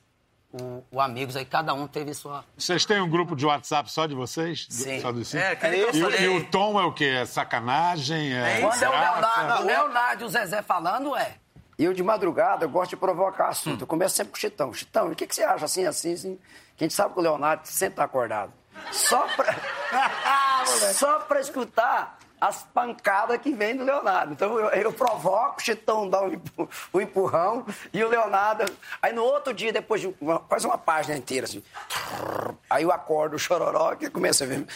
o, 0.53 0.83
o 0.91 1.01
Amigos, 1.01 1.37
aí 1.37 1.45
cada 1.45 1.75
um 1.75 1.87
teve 1.87 2.15
sua. 2.15 2.45
Vocês 2.57 2.87
têm 2.87 3.01
um 3.01 3.11
grupo 3.11 3.35
de 3.37 3.45
WhatsApp 3.45 3.91
só 3.91 4.07
de 4.07 4.15
vocês? 4.15 4.67
Sim. 4.71 5.01
Só 5.01 5.13
dos 5.13 5.29
cinco? 5.29 5.43
É, 5.43 5.57
que 5.57 5.69
nem 5.69 5.81
eu 5.81 5.93
e, 5.93 6.23
e 6.23 6.29
o 6.29 6.47
tom 6.47 6.81
é 6.81 6.85
o 6.85 6.93
quê? 6.93 7.05
É 7.07 7.27
sacanagem? 7.27 8.33
É 8.35 8.61
Quando 8.61 8.83
é 8.83 8.89
o? 8.89 8.93
Leonardo, 8.93 9.63
o 9.63 9.67
Leonardo 9.67 10.23
e 10.23 10.27
o 10.27 10.29
Zezé 10.29 10.63
falando, 10.63 11.15
é. 11.17 11.37
E 11.77 11.85
eu, 11.85 11.93
de 11.93 12.05
madrugada, 12.05 12.65
eu 12.65 12.69
gosto 12.69 12.91
de 12.91 12.97
provocar 12.97 13.49
assunto. 13.49 13.81
Eu 13.83 13.87
começo 13.87 14.15
sempre 14.15 14.31
com 14.31 14.37
o 14.37 14.41
Chitão. 14.41 14.73
Chitão, 14.73 15.09
o 15.11 15.15
que, 15.17 15.27
que 15.27 15.35
você 15.35 15.43
acha 15.43 15.65
assim, 15.65 15.85
assim, 15.85 16.13
assim? 16.15 16.39
Que 16.77 16.85
a 16.85 16.87
gente 16.87 16.95
sabe 16.95 17.13
que 17.15 17.19
o 17.19 17.23
Leonardo 17.23 17.67
sempre 17.67 17.97
tá 17.97 18.05
acordado. 18.05 18.53
Só 18.93 19.27
pra, 19.37 19.55
só 20.95 21.19
pra 21.21 21.41
escutar 21.41 22.19
as 22.41 22.63
pancadas 22.75 23.39
que 23.41 23.53
vem 23.53 23.77
do 23.77 23.85
Leonardo. 23.85 24.33
Então 24.35 24.59
eu, 24.59 24.69
eu 24.71 24.93
provoco, 24.93 25.57
o 25.59 25.63
Chitão 25.63 26.09
dá 26.09 26.21
um, 26.23 26.41
um 26.93 27.01
empurrão 27.01 27.65
e 27.93 28.05
o 28.05 28.09
Leonardo. 28.09 28.65
Aí 29.01 29.13
no 29.13 29.23
outro 29.23 29.55
dia, 29.55 29.73
depois 29.73 30.01
de 30.03 30.15
uma- 30.21 30.41
quase 30.41 30.67
uma 30.67 30.77
página 30.77 31.17
inteira, 31.17 31.47
assim. 31.47 31.63
Aí 32.69 32.83
eu 32.83 32.93
acordo 32.93 33.37
o 33.37 33.39
chororó 33.39 33.95
que 33.97 34.11
começa 34.11 34.45
a 34.45 34.47
ver. 34.47 34.67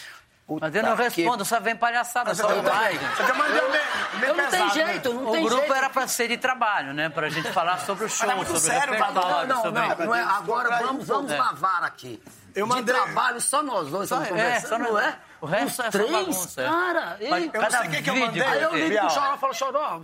Puta 0.46 0.64
Mas 0.64 0.74
eu 0.74 0.82
não 0.82 0.96
que- 0.96 1.02
respondo, 1.02 1.44
só 1.44 1.60
vem 1.60 1.76
palhaçada, 1.76 2.34
só 2.34 2.48
eu, 2.48 2.62
vai. 2.62 2.94
eu 2.96 3.34
mandei 3.34 3.60
um 3.60 3.70
meio, 3.70 3.84
meio 4.18 4.32
Eu 4.32 4.34
não 4.34 4.48
tenho 4.48 4.64
né? 4.64 4.70
jeito, 4.72 5.12
não 5.12 5.28
O 5.28 5.32
tem 5.32 5.42
grupo 5.44 5.58
jeito. 5.60 5.74
era 5.74 5.90
pra 5.90 6.08
ser 6.08 6.26
de 6.28 6.38
trabalho, 6.38 6.94
né? 6.94 7.10
Pra 7.10 7.28
gente 7.28 7.52
falar 7.52 7.76
sobre 7.80 8.06
o 8.06 8.08
show, 8.08 8.30
é 8.30 8.34
muito 8.34 8.46
sobre 8.46 8.60
o 8.60 8.62
sério, 8.62 8.98
Não, 8.98 9.06
repertório, 9.08 9.46
não, 9.48 9.56
sobre... 9.62 9.80
não, 9.82 9.96
não 10.06 10.14
é. 10.14 10.22
Agora 10.22 10.78
vamos, 10.78 11.06
vamos 11.06 11.30
lavar 11.36 11.84
aqui. 11.84 12.18
Eu 12.58 12.66
mandei- 12.66 12.94
De 12.94 13.00
trabalho, 13.00 13.40
só 13.40 13.62
nós 13.62 13.88
dois 13.88 14.10
estamos 14.10 14.30
é, 14.30 14.60
só 14.60 14.78
não 14.78 14.98
é? 14.98 15.18
o 15.40 15.46
resto 15.46 15.66
Os 15.66 15.78
é 15.78 15.82
só 15.84 15.90
três, 15.90 16.10
bagunça, 16.10 16.60
é. 16.62 16.64
cara. 16.68 17.16
ei, 17.20 17.30
Mas 17.30 17.50
Eu 17.54 17.62
não 17.62 17.70
sei 17.70 17.80
o 17.80 17.90
que 17.90 18.02
que 18.02 18.10
eu 18.10 18.16
mandei. 18.16 18.42
Aí 18.42 18.62
eu 18.62 18.70
Bial. 18.72 19.06
pro 19.06 19.14
Choró 19.14 19.34
e 19.34 19.38
falei, 19.38 19.54
Choró, 19.54 20.00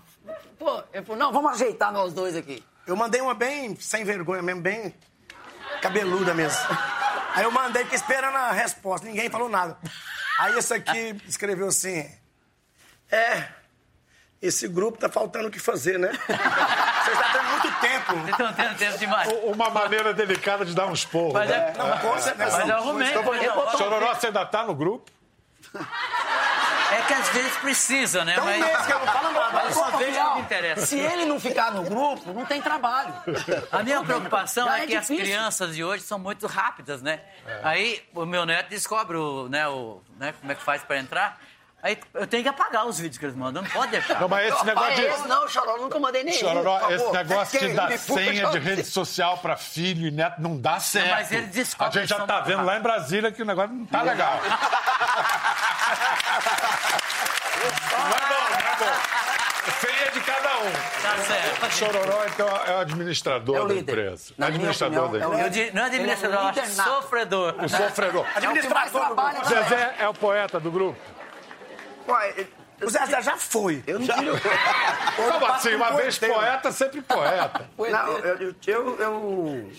pô, 0.59 0.83
ele 0.93 1.05
falou, 1.05 1.19
não, 1.19 1.33
vamos 1.33 1.53
ajeitar 1.53 1.93
nós 1.93 2.13
dois 2.13 2.37
aqui. 2.37 2.65
Eu 2.87 2.95
mandei 2.97 3.21
uma 3.21 3.35
bem 3.35 3.75
sem 3.77 4.05
vergonha 4.05 4.43
mesmo, 4.43 4.61
bem 4.61 4.95
cabeluda 5.83 6.33
mesmo. 6.35 6.59
Aí 7.35 7.43
eu 7.43 7.51
mandei, 7.51 7.83
fiquei 7.83 7.97
esperando 7.99 8.37
a 8.37 8.53
resposta, 8.53 9.07
ninguém 9.07 9.29
falou 9.29 9.49
nada. 9.49 9.77
Aí 10.39 10.57
esse 10.59 10.73
aqui 10.75 11.17
escreveu 11.27 11.69
assim: 11.69 12.09
É, 13.11 13.49
esse 14.41 14.69
grupo 14.69 14.99
tá 14.99 15.09
faltando 15.09 15.49
o 15.49 15.51
que 15.51 15.59
fazer, 15.59 15.99
né? 15.99 16.11
Vocês 17.05 17.19
estão 17.19 17.33
tendo 17.33 17.51
muito 17.51 17.81
tempo. 17.81 18.13
Vocês 18.13 18.29
estão 18.29 18.53
tendo 18.53 18.77
tempo 18.77 18.99
demais. 18.99 19.29
Uma 19.45 19.71
maneira 19.71 20.13
delicada 20.15 20.65
de 20.65 20.75
dar 20.75 20.87
uns 20.87 21.05
porros. 21.05 21.35
Mas 21.35 21.49
né? 21.49 21.73
é, 21.75 21.79
Não, 21.79 21.99
com 21.99 22.19
certeza. 22.19 22.59
mas 22.59 22.69
eu 22.69 22.77
arrumei. 22.77 23.09
Então, 23.11 23.79
Chororó, 23.79 24.15
você 24.15 24.27
ainda 24.29 24.45
tá 24.47 24.65
no 24.65 24.75
grupo? 24.75 25.11
É 26.93 27.03
que 27.03 27.13
às 27.13 27.29
vezes 27.31 27.57
precisa, 27.57 28.25
né? 28.25 28.39
Um 28.41 28.45
Mas 28.45 28.61
mês 28.61 28.87
que 28.87 28.93
eu 28.93 28.99
não 29.01 29.07
falo 29.07 29.33
nada. 29.33 29.53
mas 29.53 29.77
o 29.77 29.99
Bial, 29.99 30.35
que 30.35 30.41
interessa. 30.43 30.87
Se 30.87 30.99
ele 30.99 31.25
não 31.25 31.41
ficar 31.41 31.73
no 31.73 31.83
grupo, 31.83 32.33
não 32.33 32.45
tem 32.45 32.63
trabalho. 32.63 33.13
A 33.73 33.83
minha 33.83 34.03
preocupação 34.03 34.67
Já 34.67 34.79
é 34.79 34.85
é 34.85 34.87
que 34.87 34.97
as 34.97 35.07
crianças 35.07 35.75
de 35.75 35.83
hoje 35.83 36.05
são 36.05 36.19
muito 36.19 36.47
rápidas, 36.47 37.03
né? 37.03 37.21
Aí 37.63 38.03
o 38.15 38.25
meu 38.25 38.47
neto 38.47 38.69
descobre 38.69 39.17
o, 39.17 39.49
né, 39.49 39.67
o, 39.67 40.01
né, 40.19 40.35
como 40.41 40.53
é 40.53 40.55
que 40.55 40.63
faz 40.63 40.83
pra 40.85 40.99
entrar. 40.99 41.41
Aí 41.85 41.99
eu 42.15 42.27
tenho 42.27 42.43
que 42.43 42.49
apagar 42.49 42.87
os 42.87 42.99
vídeos 42.99 43.19
que 43.19 43.27
eles 43.27 43.37
mandam, 43.37 43.63
não 43.63 43.71
pode 43.71 43.91
deixar. 43.91 44.19
Não, 44.19 44.27
mas 44.27 44.51
esse 44.51 44.65
negócio 44.65 44.95
de... 44.95 45.03
esse 45.03 45.29
não, 45.29 45.47
Choró, 45.47 45.77
nunca 45.77 46.01
mandei 46.01 46.25
nenhum. 46.25 46.39
Chororó, 46.39 46.79
por 46.79 46.93
esse 46.93 47.13
negócio 47.13 47.61
de 47.61 47.75
dar 47.75 47.99
senha 47.99 48.47
de 48.49 48.57
eu- 48.57 48.63
rede 48.63 48.85
social 48.85 49.37
pra 49.37 49.55
filho 49.55 50.07
e 50.09 50.11
neto 50.11 50.41
não 50.41 50.59
dá 50.59 50.81
certo. 50.81 51.11
mas 51.11 51.31
ele 51.31 51.49
descobre 51.49 51.99
A 51.99 52.01
gente 52.01 52.09
já 52.09 52.27
tá 52.27 52.41
vendo 52.41 52.65
lá 52.65 52.79
em 52.79 52.81
Brasília 52.81 53.31
que 53.31 53.43
o 53.43 53.45
negócio 53.45 53.75
não 53.75 53.85
tá 53.85 54.01
legal. 54.01 54.41
não 57.93 58.09
é 58.09 58.29
bom, 58.29 58.49
não 58.51 58.57
é 58.57 58.77
bom. 58.79 59.15
Senha 59.81 60.11
de 60.11 60.21
cada 60.21 60.59
um. 60.59 60.73
Tá 61.03 61.19
certo. 61.27 61.71
Chororó, 61.73 62.25
então, 62.27 62.49
é 62.49 62.77
o 62.77 62.79
administrador 62.81 63.57
É 63.57 63.61
o 63.61 63.69
da 63.69 63.75
empresa. 63.75 64.33
Na 64.39 64.47
administrador 64.47 65.05
opinião, 65.07 65.21
da 65.21 65.25
é 65.25 65.29
o 65.29 65.41
empresa. 65.41 65.61
Eu 65.63 65.67
di- 65.67 65.75
não 65.75 65.83
é 65.83 65.87
administrador, 65.87 66.39
é 66.39 66.61
eu 66.61 66.77
nato. 66.77 66.91
sofredor. 66.91 67.55
O 67.63 67.69
sofredor. 67.69 68.27
É 68.35 68.49
o 68.49 68.53
né? 68.53 69.45
Zezé 69.49 69.95
é 69.99 70.09
o 70.09 70.15
poeta 70.15 70.61
do 70.61 70.71
grupo? 70.71 70.99
Ué, 72.09 72.47
O 72.83 72.91
Zezé 72.91 73.23
já 73.23 73.37
foi. 73.37 73.83
eu 73.87 73.99
não 74.01 74.07
tiro. 74.07 74.35
Como 75.17 75.47
assim? 75.47 75.75
Uma 75.75 75.93
um 75.93 75.97
vez 75.97 76.19
poeta, 76.19 76.73
sempre 76.73 77.01
poeta. 77.03 77.69
Não, 77.79 78.09
eu, 78.19 78.37
eu, 78.41 78.55
eu, 78.67 79.01
eu 79.01 79.71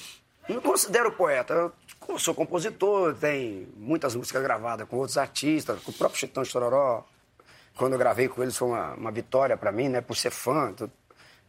não 0.50 0.62
considero 0.62 1.12
poeta. 1.12 1.72
Eu 2.08 2.20
sou 2.20 2.34
compositor, 2.36 3.14
tenho 3.16 3.68
muitas 3.78 4.16
músicas 4.16 4.42
gravadas 4.44 4.88
com 4.88 4.98
outros 4.98 5.18
artistas, 5.18 5.82
com 5.82 5.92
o 5.92 5.94
próprio 5.94 6.20
Chitão 6.20 6.46
Chororó. 6.46 7.04
Quando 7.76 7.94
eu 7.94 8.00
gravei 8.00 8.28
com 8.30 8.42
eles 8.42 8.56
foi 8.56 8.70
uma, 8.70 8.94
uma 8.94 9.12
vitória 9.12 9.58
para 9.58 9.72
mim, 9.72 9.90
né? 9.90 10.02
Por 10.02 10.16
ser 10.16 10.32
fã. 10.32 10.72
tu- 10.74 10.90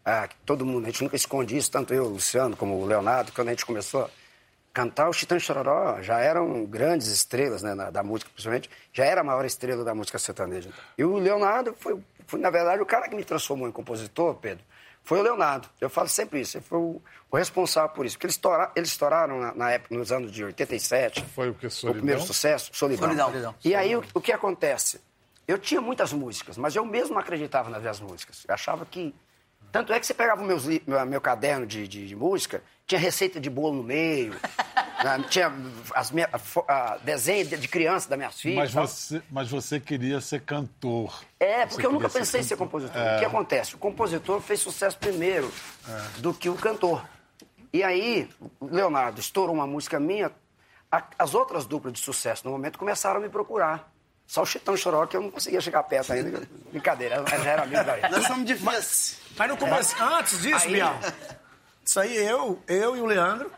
ah, 0.04 0.28
todo 0.44 0.64
mundo, 0.64 0.84
a 0.84 0.86
gente 0.86 1.02
nunca 1.02 1.16
esconde 1.16 1.56
isso, 1.56 1.70
tanto 1.70 1.92
eu, 1.92 2.04
o 2.04 2.08
Luciano, 2.08 2.56
como 2.56 2.80
o 2.80 2.86
Leonardo, 2.86 3.32
quando 3.32 3.48
a 3.48 3.50
gente 3.50 3.66
começou 3.66 4.08
cantar, 4.76 5.08
o 5.08 5.12
Chitão 5.12 5.38
Chororó 5.40 6.02
já 6.02 6.18
eram 6.20 6.66
grandes 6.66 7.06
estrelas 7.08 7.62
né, 7.62 7.74
na- 7.74 7.88
da 7.90 8.02
música, 8.02 8.30
principalmente. 8.30 8.68
Já 8.92 9.06
era 9.06 9.22
a 9.22 9.24
maior 9.24 9.44
estrela 9.46 9.82
da 9.82 9.94
música 9.94 10.18
sertaneja. 10.18 10.68
E 10.98 11.04
o 11.04 11.16
Leonardo 11.16 11.74
foi, 11.78 11.98
foi, 12.26 12.38
na 12.38 12.50
verdade, 12.50 12.82
o 12.82 12.86
cara 12.86 13.08
que 13.08 13.16
me 13.16 13.24
transformou 13.24 13.66
em 13.66 13.72
compositor, 13.72 14.34
Pedro, 14.34 14.62
foi 15.02 15.20
o 15.20 15.22
Leonardo. 15.22 15.66
Eu 15.80 15.88
falo 15.88 16.08
sempre 16.08 16.40
isso. 16.40 16.58
Ele 16.58 16.64
foi 16.64 16.78
o, 16.78 17.00
o 17.30 17.36
responsável 17.38 17.88
por 17.90 18.04
isso. 18.04 18.16
Porque 18.16 18.26
eles, 18.26 18.34
estoura, 18.34 18.70
eles 18.76 18.90
estouraram 18.90 19.40
na, 19.40 19.54
na 19.54 19.70
época, 19.70 19.94
nos 19.96 20.12
anos 20.12 20.30
de 20.30 20.44
87. 20.44 21.24
Foi 21.34 21.48
o 21.50 21.54
que, 21.54 21.66
O 21.68 21.70
Solidão? 21.70 21.98
primeiro 22.00 22.20
sucesso, 22.20 22.70
Solidão. 22.74 23.04
Solidão. 23.06 23.28
Solidão. 23.30 23.54
E 23.64 23.74
aí, 23.74 23.96
o, 23.96 24.04
o 24.12 24.20
que 24.20 24.30
acontece? 24.32 25.00
Eu 25.48 25.58
tinha 25.58 25.80
muitas 25.80 26.12
músicas, 26.12 26.58
mas 26.58 26.74
eu 26.76 26.84
mesmo 26.84 27.14
não 27.14 27.20
acreditava 27.20 27.70
nas 27.70 27.80
minhas 27.80 28.00
músicas. 28.00 28.44
Eu 28.46 28.52
achava 28.52 28.84
que... 28.84 29.14
Tanto 29.72 29.92
é 29.92 30.00
que 30.00 30.06
você 30.06 30.14
pegava 30.14 30.42
o 30.42 30.44
meus 30.46 30.64
meu, 30.64 31.06
meu 31.06 31.20
caderno 31.20 31.66
de, 31.66 31.86
de- 31.86 32.06
de 32.06 32.16
música, 32.16 32.62
tinha 32.86 32.98
receita 33.00 33.38
de 33.40 33.50
bolo 33.50 33.74
no 33.76 33.82
meio, 33.82 34.32
né, 35.04 35.24
tinha 35.28 35.52
as 35.94 36.10
minha, 36.10 36.28
a 36.32 36.38
a 36.94 36.96
desenho 36.98 37.46
de, 37.46 37.56
de 37.58 37.68
criança 37.68 38.08
das 38.08 38.16
minhas 38.18 38.40
filhas. 38.40 38.56
Mas 38.56 38.90
você, 38.90 39.22
mas 39.30 39.50
você 39.50 39.78
queria 39.78 40.20
ser 40.20 40.40
cantor. 40.40 41.22
É, 41.38 41.60
Você 41.66 41.66
porque 41.74 41.86
eu 41.86 41.92
nunca 41.92 42.08
pensei 42.08 42.40
em 42.40 42.44
ser 42.44 42.56
compositor. 42.56 42.96
É. 42.96 43.16
O 43.16 43.18
que 43.18 43.24
acontece? 43.26 43.74
O 43.74 43.78
compositor 43.78 44.40
fez 44.40 44.60
sucesso 44.60 44.96
primeiro 44.98 45.52
do 46.18 46.32
que 46.32 46.48
o 46.48 46.54
cantor. 46.54 47.04
E 47.72 47.82
aí, 47.82 48.28
o 48.58 48.66
Leonardo 48.74 49.20
estourou 49.20 49.54
uma 49.54 49.66
música 49.66 50.00
minha, 50.00 50.30
a- 50.90 51.02
as 51.18 51.34
outras 51.34 51.66
duplas 51.66 51.92
de 51.92 51.98
sucesso 52.00 52.42
no 52.46 52.50
momento 52.52 52.78
começaram 52.78 53.18
a 53.18 53.20
me 53.20 53.28
procurar. 53.28 53.92
Só 54.26 54.42
o 54.42 54.46
Chitão 54.46 54.76
Choró, 54.76 55.06
que 55.06 55.16
eu 55.16 55.20
não 55.22 55.30
conseguia 55.30 55.60
chegar 55.60 55.82
perto 55.84 56.12
ainda. 56.12 56.42
Brincadeira, 56.72 57.22
já 57.28 57.36
era 57.44 57.62
amigo 57.62 57.84
da 57.84 57.96
gente. 58.00 58.10
Nós 58.10 58.26
somos 58.26 58.44
difíceis. 58.46 59.20
Mas 59.36 59.48
no 59.50 59.56
começo, 59.56 59.94
antes 60.02 60.40
disso, 60.40 60.66
Aí- 60.66 60.72
Bial, 60.74 60.98
isso 61.84 62.00
aí 62.00 62.16
eu, 62.16 62.62
eu 62.66 62.96
e 62.96 63.00
o 63.00 63.06
Leandro, 63.06 63.52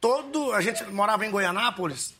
todo. 0.00 0.52
A 0.52 0.60
gente 0.60 0.84
morava 0.86 1.24
em 1.24 1.30
Goianápolis. 1.30 2.14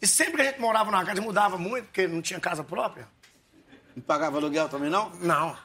E 0.00 0.06
sempre 0.06 0.36
que 0.36 0.42
a 0.42 0.44
gente 0.44 0.60
morava 0.60 0.90
numa 0.90 1.00
casa, 1.00 1.12
a 1.12 1.14
gente 1.14 1.24
mudava 1.24 1.56
muito, 1.56 1.86
porque 1.86 2.06
não 2.06 2.20
tinha 2.20 2.38
casa 2.38 2.62
própria. 2.62 3.08
Não 3.94 4.02
pagava 4.02 4.36
aluguel 4.36 4.68
também, 4.68 4.90
não? 4.90 5.08
Não. 5.16 5.56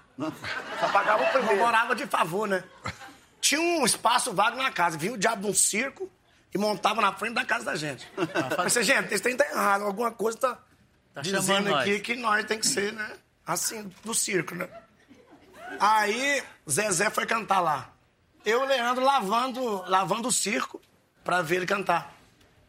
Só 0.80 0.88
pagava 0.90 1.24
o 1.24 1.26
Eu 1.26 1.32
primeiro. 1.34 1.58
morava 1.60 1.94
de 1.96 2.06
favor, 2.08 2.48
né? 2.48 2.64
Tinha 3.42 3.60
um 3.60 3.86
espaço 3.86 4.32
vago 4.34 4.56
na 4.56 4.72
casa. 4.72 4.98
Vinha 4.98 5.14
o 5.14 5.18
diabo 5.18 5.42
de 5.44 5.48
um 5.50 5.54
circo 5.54 6.10
e 6.54 6.58
montava 6.58 7.02
na 7.02 7.12
frente 7.12 7.34
da 7.34 7.44
casa 7.44 7.66
da 7.66 7.76
gente. 7.76 8.08
Eu 8.16 8.64
pensei, 8.64 8.84
gente, 8.84 9.14
esse 9.14 9.22
trem 9.24 9.36
tá 9.36 9.46
errado. 9.50 9.84
Alguma 9.84 10.12
coisa 10.12 10.38
tá, 10.38 10.58
Tá 11.14 11.22
dizendo 11.22 11.76
aqui 11.76 11.92
nós. 11.92 12.02
que 12.02 12.16
nós 12.16 12.46
tem 12.46 12.60
que 12.60 12.68
ser, 12.68 12.94
né? 12.94 13.18
Assim, 13.46 13.92
do 14.06 14.14
circo, 14.14 14.56
né? 14.56 14.70
Aí, 15.80 16.44
Zezé 16.70 17.10
foi 17.10 17.26
cantar 17.26 17.60
lá. 17.60 17.90
Eu 18.46 18.62
e 18.62 18.64
o 18.64 18.68
Leandro 18.68 19.04
lavando, 19.04 19.84
lavando 19.88 20.28
o 20.28 20.32
circo 20.32 20.82
pra 21.24 21.42
ver 21.42 21.58
ele 21.58 21.66
cantar. 21.66 22.14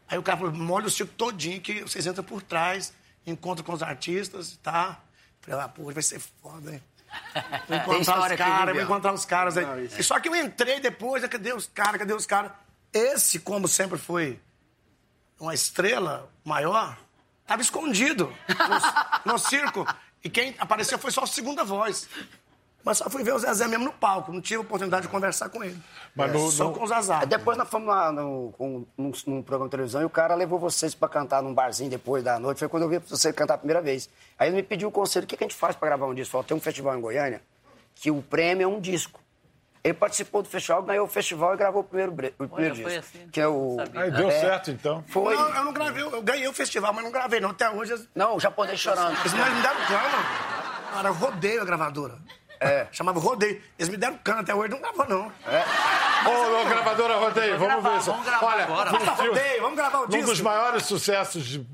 Aí 0.07 0.17
o 0.17 0.23
cara 0.23 0.37
falou, 0.37 0.53
molha 0.53 0.87
o 0.87 0.91
circo 0.91 1.13
todinho 1.13 1.59
que 1.59 1.81
vocês 1.81 2.05
entram 2.05 2.23
por 2.23 2.41
trás, 2.41 2.93
encontram 3.25 3.65
com 3.65 3.73
os 3.73 3.81
artistas 3.81 4.53
e 4.53 4.57
tá. 4.57 4.99
Falei, 5.41 5.59
ah, 5.61 5.69
pô, 5.69 5.91
vai 5.91 6.03
ser 6.03 6.19
foda, 6.19 6.71
hein? 6.71 6.83
Vou 7.85 7.95
encontrar 7.95 8.31
os 8.31 8.37
caras, 8.37 8.73
vou 8.73 8.83
encontrar 8.83 9.13
os 9.13 9.25
caras 9.25 9.55
aí. 9.55 9.89
E 9.99 10.03
só 10.03 10.19
que 10.19 10.29
eu 10.29 10.35
entrei 10.35 10.79
depois, 10.79 11.21
né, 11.21 11.27
cadê 11.27 11.53
os 11.53 11.67
caras, 11.67 11.99
cadê 11.99 12.11
os 12.11 12.25
caras? 12.25 12.51
Esse, 12.91 13.39
como 13.39 13.67
sempre 13.67 13.99
foi 13.99 14.39
uma 15.39 15.53
estrela 15.53 16.27
maior, 16.43 16.97
tava 17.45 17.61
escondido 17.61 18.35
no, 19.25 19.33
no 19.33 19.37
circo. 19.37 19.85
E 20.23 20.29
quem 20.29 20.55
apareceu 20.57 20.97
foi 20.97 21.11
só 21.11 21.23
a 21.23 21.27
segunda 21.27 21.63
voz. 21.63 22.07
Mas 22.85 22.97
só 22.97 23.09
fui 23.09 23.23
ver 23.23 23.33
o 23.33 23.39
Zezé 23.39 23.65
mesmo 23.67 23.85
no 23.85 23.93
palco, 23.93 24.33
não 24.33 24.41
tive 24.41 24.59
oportunidade 24.59 25.03
de 25.03 25.07
conversar 25.07 25.47
com 25.49 25.63
ele. 25.63 25.77
Mas 26.13 26.29
É, 26.29 26.33
no- 26.33 26.51
só 26.51 26.65
no- 26.65 26.73
com 26.73 26.83
os 26.83 26.91
azar. 26.91 27.21
Aí 27.21 27.25
depois 27.27 27.57
nós 27.57 27.69
fomos 27.69 27.87
lá 27.87 28.11
no, 28.11 28.53
com- 28.57 28.85
num, 28.97 29.11
num 29.25 29.41
programa 29.41 29.67
de 29.69 29.71
televisão 29.71 30.01
e 30.01 30.05
o 30.05 30.09
cara 30.09 30.35
levou 30.35 30.59
vocês 30.59 30.93
pra 30.93 31.07
cantar 31.07 31.41
num 31.41 31.53
barzinho 31.53 31.89
depois 31.89 32.21
da 32.23 32.37
noite. 32.39 32.57
Foi 32.59 32.67
quando 32.67 32.83
eu 32.83 32.89
vi 32.89 32.99
você 32.99 33.31
cantar 33.31 33.53
a 33.53 33.57
primeira 33.57 33.81
vez. 33.81 34.09
Aí 34.37 34.49
ele 34.49 34.57
me 34.57 34.63
pediu 34.63 34.89
o 34.89 34.91
conselho: 34.91 35.23
o 35.23 35.27
que, 35.27 35.37
que 35.37 35.43
a 35.43 35.47
gente 35.47 35.55
faz 35.57 35.75
pra 35.77 35.87
gravar 35.87 36.07
um 36.07 36.13
disco? 36.13 36.31
Falou, 36.33 36.43
tem 36.43 36.57
um 36.57 36.59
festival 36.59 36.97
em 36.97 37.01
Goiânia 37.01 37.41
que 37.95 38.11
o 38.11 38.21
prêmio 38.21 38.65
é 38.65 38.67
um 38.67 38.81
disco. 38.81 39.21
Ele 39.81 39.93
participou 39.93 40.41
do 40.41 40.47
festival, 40.49 40.81
ganhou 40.83 41.05
o 41.05 41.09
festival 41.09 41.53
e 41.53 41.57
gravou 41.57 41.81
o 41.81 41.83
primeiro, 41.83 42.11
o 42.11 42.15
primeiro 42.47 42.75
foi 42.75 42.85
disco. 42.85 42.99
assim? 42.99 43.27
Que 43.29 43.39
é 43.41 43.47
o. 43.47 43.77
Aí 43.95 44.11
deu 44.11 44.29
É. 44.29 44.39
certo, 44.39 44.71
então. 44.71 45.03
Foi. 45.07 45.35
Não, 45.35 45.55
eu 45.55 45.63
não 45.65 45.73
gravei, 45.73 46.03
eu 46.03 46.21
ganhei 46.21 46.47
o 46.47 46.53
festival, 46.53 46.93
mas 46.93 47.03
não 47.03 47.11
gravei 47.11 47.39
não. 47.41 47.49
Até 47.51 47.69
hoje 47.69 47.93
eles 47.93 48.07
Não, 48.15 48.35
o 48.35 48.39
japonês 48.41 48.79
chorando. 48.79 49.17
eles 49.21 49.33
me 49.33 49.39
deram 49.39 49.85
cana. 49.87 50.53
Cara, 50.93 51.09
eu 51.09 51.13
rodeio 51.13 51.61
a 51.61 51.65
gravadora. 51.65 52.17
É. 52.63 52.87
Chamava 52.91 53.19
rodeio. 53.19 53.61
Eles 53.77 53.89
me 53.89 53.97
deram 53.97 54.17
cana 54.17 54.41
até 54.41 54.53
hoje, 54.55 54.69
não 54.71 54.79
gravou 54.79 55.07
não. 55.07 55.27
Ô, 55.27 56.61
ô, 56.61 56.65
gravadora 56.65 57.17
Rodeio, 57.17 57.57
vamos 57.59 57.67
gravar, 57.73 57.89
ver 57.91 57.97
isso. 57.99 58.11
vamos 58.11 58.25
gravar 58.25 58.45
Olha, 58.45 58.63
agora. 58.63 58.89
filme- 58.91 59.29
rodeio, 59.29 59.61
vamos 59.61 59.75
gravar 59.77 59.99
o 59.99 60.03
Um 60.05 60.07
disco. 60.07 60.25
dos 60.27 60.41
maiores 60.41 60.85
sucessos 60.85 61.45
de 61.45 61.67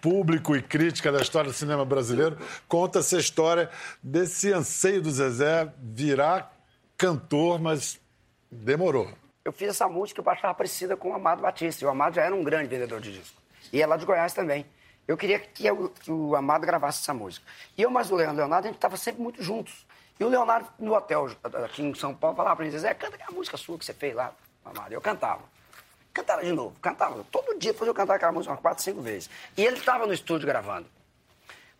público 0.00 0.56
e 0.56 0.62
crítica 0.62 1.12
da 1.12 1.20
história 1.20 1.50
do 1.50 1.56
cinema 1.56 1.84
brasileiro 1.84 2.36
conta-se 2.68 3.16
a 3.16 3.18
história 3.18 3.70
desse 4.02 4.52
anseio 4.52 5.00
do 5.00 5.10
Zezé 5.10 5.72
virar 5.78 6.52
cantor, 6.96 7.60
mas 7.60 8.00
demorou. 8.50 9.08
Eu 9.44 9.52
fiz 9.52 9.68
essa 9.68 9.88
música, 9.88 10.20
eu 10.24 10.30
achava 10.30 10.54
parecida 10.54 10.96
com 10.96 11.10
o 11.10 11.14
Amado 11.14 11.42
Batista. 11.42 11.84
E 11.84 11.86
o 11.86 11.90
Amado 11.90 12.14
já 12.14 12.22
era 12.22 12.34
um 12.34 12.44
grande 12.44 12.68
vendedor 12.68 13.00
de 13.00 13.12
disco. 13.12 13.40
E 13.72 13.80
é 13.82 13.86
lá 13.86 13.96
de 13.96 14.04
Goiás 14.04 14.32
também. 14.32 14.64
Eu 15.08 15.16
queria 15.16 15.38
que, 15.38 15.66
eu- 15.66 15.88
que 16.00 16.10
o 16.12 16.36
Amado 16.36 16.64
gravasse 16.64 17.00
essa 17.02 17.12
música. 17.12 17.44
E 17.76 17.82
eu 17.82 17.90
mais 17.90 18.10
o 18.10 18.14
Leandro 18.14 18.36
Leonardo, 18.36 18.66
a 18.66 18.70
gente 18.70 18.76
estava 18.78 18.96
sempre 18.96 19.20
muito 19.22 19.42
juntos. 19.42 19.84
E 20.20 20.24
o 20.24 20.28
Leonardo, 20.28 20.68
no 20.78 20.94
hotel 20.94 21.28
aqui 21.64 21.82
em 21.82 21.94
São 21.94 22.14
Paulo, 22.14 22.36
falava 22.36 22.56
pra 22.56 22.64
mim, 22.64 22.70
Zé, 22.70 22.94
canta 22.94 23.16
aquela 23.16 23.32
música 23.32 23.56
sua 23.56 23.78
que 23.78 23.84
você 23.84 23.92
fez 23.92 24.14
lá, 24.14 24.32
Amado. 24.64 24.92
Eu 24.92 25.00
cantava. 25.00 25.42
Cantaram 26.12 26.42
de 26.42 26.52
novo, 26.52 26.76
cantava. 26.80 27.24
Todo 27.30 27.58
dia 27.58 27.72
depois 27.72 27.88
eu 27.88 27.94
cantava 27.94 28.16
aquela 28.16 28.32
música 28.32 28.52
umas 28.52 28.60
quatro, 28.60 28.82
cinco 28.82 29.00
vezes. 29.00 29.30
E 29.56 29.64
ele 29.64 29.78
estava 29.78 30.06
no 30.06 30.12
estúdio 30.12 30.46
gravando. 30.46 30.86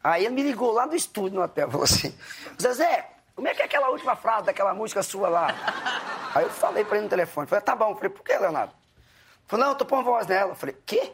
Aí 0.02 0.24
ele 0.24 0.34
me 0.34 0.42
ligou 0.42 0.72
lá 0.72 0.86
do 0.86 0.96
estúdio 0.96 1.38
no 1.38 1.44
hotel, 1.44 1.70
falou 1.70 1.84
assim, 1.84 2.16
Zezé, 2.60 3.08
como 3.36 3.46
é 3.46 3.54
que 3.54 3.62
é 3.62 3.66
aquela 3.66 3.90
última 3.90 4.16
frase 4.16 4.46
daquela 4.46 4.74
música 4.74 5.02
sua 5.02 5.28
lá? 5.28 5.48
Aí 6.34 6.44
eu 6.44 6.50
falei 6.50 6.84
pra 6.84 6.96
ele 6.96 7.04
no 7.04 7.10
telefone, 7.10 7.46
falei, 7.46 7.62
tá 7.62 7.76
bom. 7.76 7.94
Falei, 7.94 8.10
por 8.10 8.24
que, 8.24 8.36
Leonardo? 8.36 8.72
Falei, 9.46 9.64
não, 9.64 9.72
eu 9.72 9.78
tô 9.78 9.84
pondo 9.84 10.04
voz 10.04 10.26
nela. 10.26 10.54
Falei, 10.54 10.76
quê? 10.84 11.12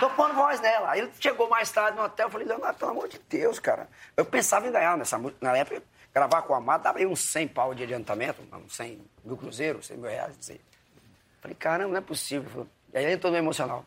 Tô 0.00 0.10
pondo 0.10 0.34
voz 0.34 0.60
nela. 0.60 0.90
Aí 0.90 1.00
ele 1.00 1.12
chegou 1.18 1.48
mais 1.48 1.70
tarde 1.70 1.96
no 1.96 2.04
hotel, 2.04 2.26
eu 2.26 2.30
falei, 2.30 2.46
Leonardo, 2.46 2.78
pelo 2.78 2.90
amor 2.92 3.08
de 3.08 3.18
Deus, 3.28 3.58
cara. 3.58 3.88
Eu 4.16 4.24
pensava 4.24 4.66
em 4.66 4.72
ganhar 4.72 4.96
nessa 4.96 5.18
música. 5.18 5.38
Na 5.40 5.56
época, 5.56 5.82
gravar 6.14 6.42
com 6.42 6.54
a 6.54 6.58
Amado, 6.58 6.82
dava 6.82 6.98
aí 6.98 7.06
uns 7.06 7.20
100 7.20 7.48
pau 7.48 7.74
de 7.74 7.82
adiantamento, 7.82 8.42
uns 8.52 8.74
100 8.74 9.00
do 9.24 9.36
Cruzeiro, 9.36 9.82
100 9.82 9.96
mil 9.96 10.10
reais, 10.10 10.36
sei. 10.40 10.60
Falei, 11.40 11.56
caramba, 11.56 11.90
não 11.90 11.98
é 11.98 12.00
possível. 12.00 12.50
Falei, 12.50 12.66
E 12.94 12.98
aí 12.98 13.04
ele 13.04 13.12
entrou 13.14 13.32
no 13.32 13.38
emocional. 13.38 13.84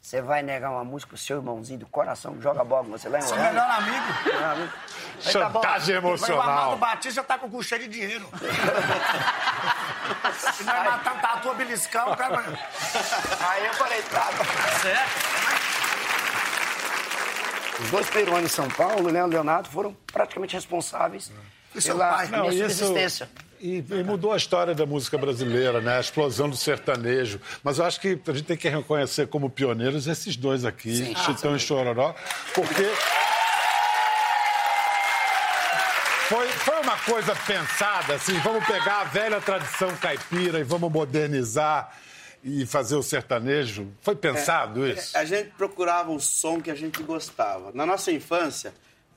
Você 0.00 0.22
vai 0.22 0.42
negar 0.42 0.70
uma 0.70 0.84
música 0.84 1.10
pro 1.10 1.18
seu 1.18 1.36
irmãozinho 1.36 1.80
do 1.80 1.86
coração 1.86 2.34
que 2.34 2.40
joga 2.40 2.64
bola 2.64 2.84
com 2.84 2.92
você 2.92 3.10
lá 3.10 3.18
em 3.18 3.22
Seu 3.22 3.36
melhor 3.36 3.70
amigo. 3.70 4.06
Tá. 4.38 5.20
Chantagem 5.20 5.96
o 5.96 5.98
emocional. 5.98 6.42
Amado 6.42 6.76
Batista 6.78 7.22
tá 7.22 7.38
com 7.38 7.46
o 7.46 7.50
cu 7.50 7.62
cheio 7.62 7.82
de 7.82 7.88
dinheiro. 7.88 8.26
Se 10.56 10.64
não 10.64 10.74
é 10.74 10.84
matar 10.84 11.14
um 11.14 11.18
tatu 11.20 11.54
beliscão, 11.54 12.12
o 12.12 12.16
cara... 12.16 12.42
Aí 13.40 13.66
eu 13.66 13.74
falei, 13.74 14.02
tá. 14.02 14.28
Os 17.80 17.90
dois 17.90 18.10
peruanos 18.10 18.50
em 18.50 18.54
São 18.54 18.68
Paulo, 18.68 19.08
o 19.08 19.12
Leandro 19.12 19.32
e 19.36 19.40
o 19.40 19.42
Leonardo, 19.42 19.68
foram 19.68 19.96
praticamente 20.12 20.54
responsáveis 20.54 21.30
E 21.74 21.80
seu 21.80 21.94
pela 21.96 22.26
Não, 22.26 22.48
isso- 22.50 22.58
subsistência. 22.78 23.30
E, 23.60 23.78
e 23.90 24.04
mudou 24.04 24.32
a 24.32 24.36
história 24.36 24.72
da 24.72 24.86
música 24.86 25.18
brasileira, 25.18 25.80
né? 25.80 25.96
A 25.96 26.00
explosão 26.00 26.48
do 26.48 26.56
sertanejo. 26.56 27.40
Mas 27.64 27.78
eu 27.80 27.84
acho 27.84 27.98
que 28.00 28.16
a 28.28 28.32
gente 28.32 28.44
tem 28.44 28.56
que 28.56 28.68
reconhecer 28.68 29.26
como 29.26 29.50
pioneiros 29.50 30.06
esses 30.06 30.36
dois 30.36 30.64
aqui, 30.64 31.12
Chitão 31.24 31.56
e 31.56 31.58
Chororó, 31.58 32.14
porque. 32.54 32.84
Foi, 36.28 36.46
foi 36.48 36.77
uma 36.88 36.96
coisa 37.00 37.36
pensada, 37.36 38.14
assim, 38.14 38.32
vamos 38.40 38.66
pegar 38.66 39.02
a 39.02 39.04
velha 39.04 39.42
tradição 39.42 39.94
caipira 39.96 40.58
e 40.58 40.62
vamos 40.62 40.90
modernizar 40.90 41.94
e 42.42 42.64
fazer 42.64 42.96
o 42.96 43.02
sertanejo. 43.02 43.92
Foi 44.00 44.16
pensado 44.16 44.86
isso? 44.86 45.14
A 45.14 45.22
gente 45.26 45.50
procurava 45.50 46.10
o 46.10 46.18
som 46.18 46.62
que 46.62 46.70
a 46.70 46.74
gente 46.74 47.02
gostava. 47.02 47.72
Na 47.74 47.84
nossa 47.84 48.10
infância, 48.10 48.72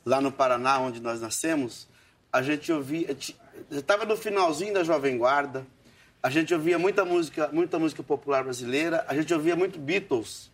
lá 0.06 0.20
no 0.20 0.34
Paraná, 0.34 0.80
onde 0.80 1.00
nós 1.00 1.22
nascemos, 1.22 1.88
a 2.34 2.42
gente 2.42 2.70
ouvia. 2.74 3.16
Estava 3.70 4.04
no 4.04 4.18
finalzinho 4.18 4.74
da 4.74 4.84
Jovem 4.84 5.18
Guarda, 5.18 5.66
a 6.22 6.30
gente 6.30 6.54
ouvia 6.54 6.78
muita 6.78 7.06
música, 7.06 7.50
muita 7.54 7.80
música 7.80 8.04
popular 8.04 8.44
brasileira, 8.44 9.06
a 9.08 9.16
gente 9.16 9.34
ouvia 9.34 9.56
muito 9.56 9.80
Beatles. 9.80 10.52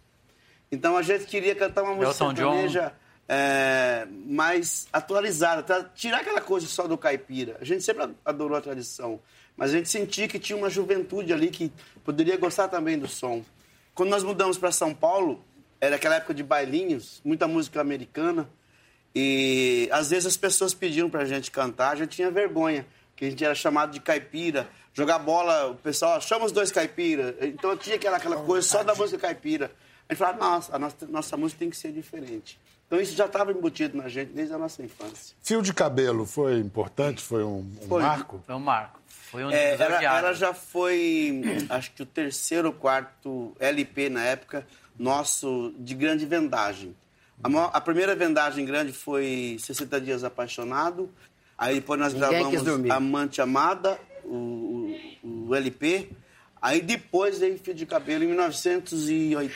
Então 0.72 0.96
a 0.96 1.02
gente 1.02 1.26
queria 1.26 1.56
cantar 1.56 1.82
uma 1.82 1.96
música 1.96 2.26
Elton 2.26 2.34
John. 2.34 2.92
É, 3.28 4.08
mais 4.26 4.88
atualizada, 4.92 5.64
pra 5.64 5.84
tirar 5.84 6.22
aquela 6.22 6.42
coisa 6.42 6.68
só 6.68 6.88
do 6.88 6.98
caipira. 6.98 7.58
A 7.60 7.66
gente 7.66 7.84
sempre 7.84 8.10
adorou 8.24 8.58
a 8.58 8.62
tradição, 8.62 9.20
mas 9.56 9.72
a 9.72 9.78
gente 9.78 9.90
sentia 9.90 10.28
que 10.28 10.40
tinha 10.40 10.58
uma 10.58 10.70
juventude 10.70 11.34
ali 11.34 11.50
que 11.50 11.72
poderia 12.04 12.38
gostar 12.38 12.68
também 12.68 12.98
do 12.98 13.08
som. 13.08 13.44
Quando 13.94 14.10
nós 14.10 14.24
mudamos 14.24 14.58
para 14.58 14.72
São 14.72 14.94
Paulo, 14.94 15.44
era 15.82 15.96
aquela 15.96 16.16
época 16.16 16.34
de 16.34 16.44
bailinhos, 16.44 17.22
muita 17.24 17.48
música 17.48 17.82
americana, 17.82 18.50
e 19.14 19.90
às 19.92 20.12
vezes 20.12 20.28
as 20.28 20.38
pessoas 20.38 20.74
pediam 20.74 21.10
pra 21.10 21.26
gente 21.26 21.50
cantar, 21.50 21.92
a 21.92 21.96
gente 21.96 22.10
tinha 22.10 22.30
vergonha, 22.30 22.86
que 23.16 23.26
a 23.26 23.30
gente 23.30 23.44
era 23.44 23.56
chamado 23.56 23.92
de 23.92 24.00
caipira. 24.00 24.70
Jogar 24.94 25.20
bola, 25.20 25.72
o 25.72 25.76
pessoal 25.76 26.22
chama 26.22 26.46
os 26.46 26.52
dois 26.52 26.72
caipira. 26.72 27.36
Então 27.42 27.76
tinha 27.76 27.96
aquela, 27.96 28.18
aquela 28.18 28.38
coisa 28.38 28.68
só 28.68 28.84
da 28.84 28.94
música 28.94 29.18
caipira. 29.18 29.72
A 30.08 30.14
gente 30.14 30.20
falava, 30.20 30.38
nossa, 30.38 30.76
a 30.76 30.80
nossa, 30.80 31.08
nossa 31.08 31.38
música 31.38 31.60
tem 31.60 31.70
que 31.70 31.78
ser 31.78 31.92
diferente. 31.92 32.60
Então 32.88 33.02
isso 33.02 33.16
já 33.16 33.26
estava 33.26 33.52
embutido 33.52 33.98
na 33.98 34.08
gente 34.08 34.32
desde 34.32 34.54
a 34.54 34.58
nossa 34.58 34.82
infância. 34.82 35.36
Fio 35.44 35.62
de 35.62 35.74
cabelo 35.74 36.26
foi 36.26 36.58
importante? 36.58 37.22
Foi 37.22 37.44
um, 37.44 37.60
um 37.82 37.88
Foi. 37.88 38.02
marco? 38.02 38.42
Foi 38.46 38.56
um 38.56 38.60
marco. 38.60 39.02
Foi 39.08 39.44
um 39.44 39.52
É, 39.52 39.76
ela, 39.76 40.02
ela 40.02 40.34
já 40.34 40.54
foi, 40.54 41.42
acho 41.70 41.92
que 41.92 42.02
o 42.02 42.06
terceiro 42.06 42.70
ou 42.70 42.74
quarto 42.74 43.54
LP 43.60 44.08
na 44.10 44.24
época, 44.24 44.66
nosso 44.98 45.74
de 45.78 45.94
grande 45.94 46.26
vendagem. 46.26 46.96
A, 47.44 47.50
maior- 47.50 47.72
a 47.74 47.82
primeira 47.82 48.16
vendagem 48.16 48.66
grande 48.66 48.94
foi 48.94 49.58
60 49.60 50.00
Dias 50.00 50.24
Apaixonado. 50.24 51.10
Aí 51.58 51.76
depois 51.76 52.00
nós 52.00 52.14
Ninguém 52.14 52.30
gravamos. 52.50 52.90
Amante 52.92 53.42
Amada, 53.42 54.00
o, 54.24 54.96
o, 55.24 55.48
o 55.50 55.56
LP. 55.56 56.10
Aí 56.62 56.82
depois 56.82 57.38
veio 57.40 57.60
Fio 57.60 57.74
de 57.74 57.86
Cabelo 57.86 58.24
em 58.24 58.28
1982. 58.28 59.52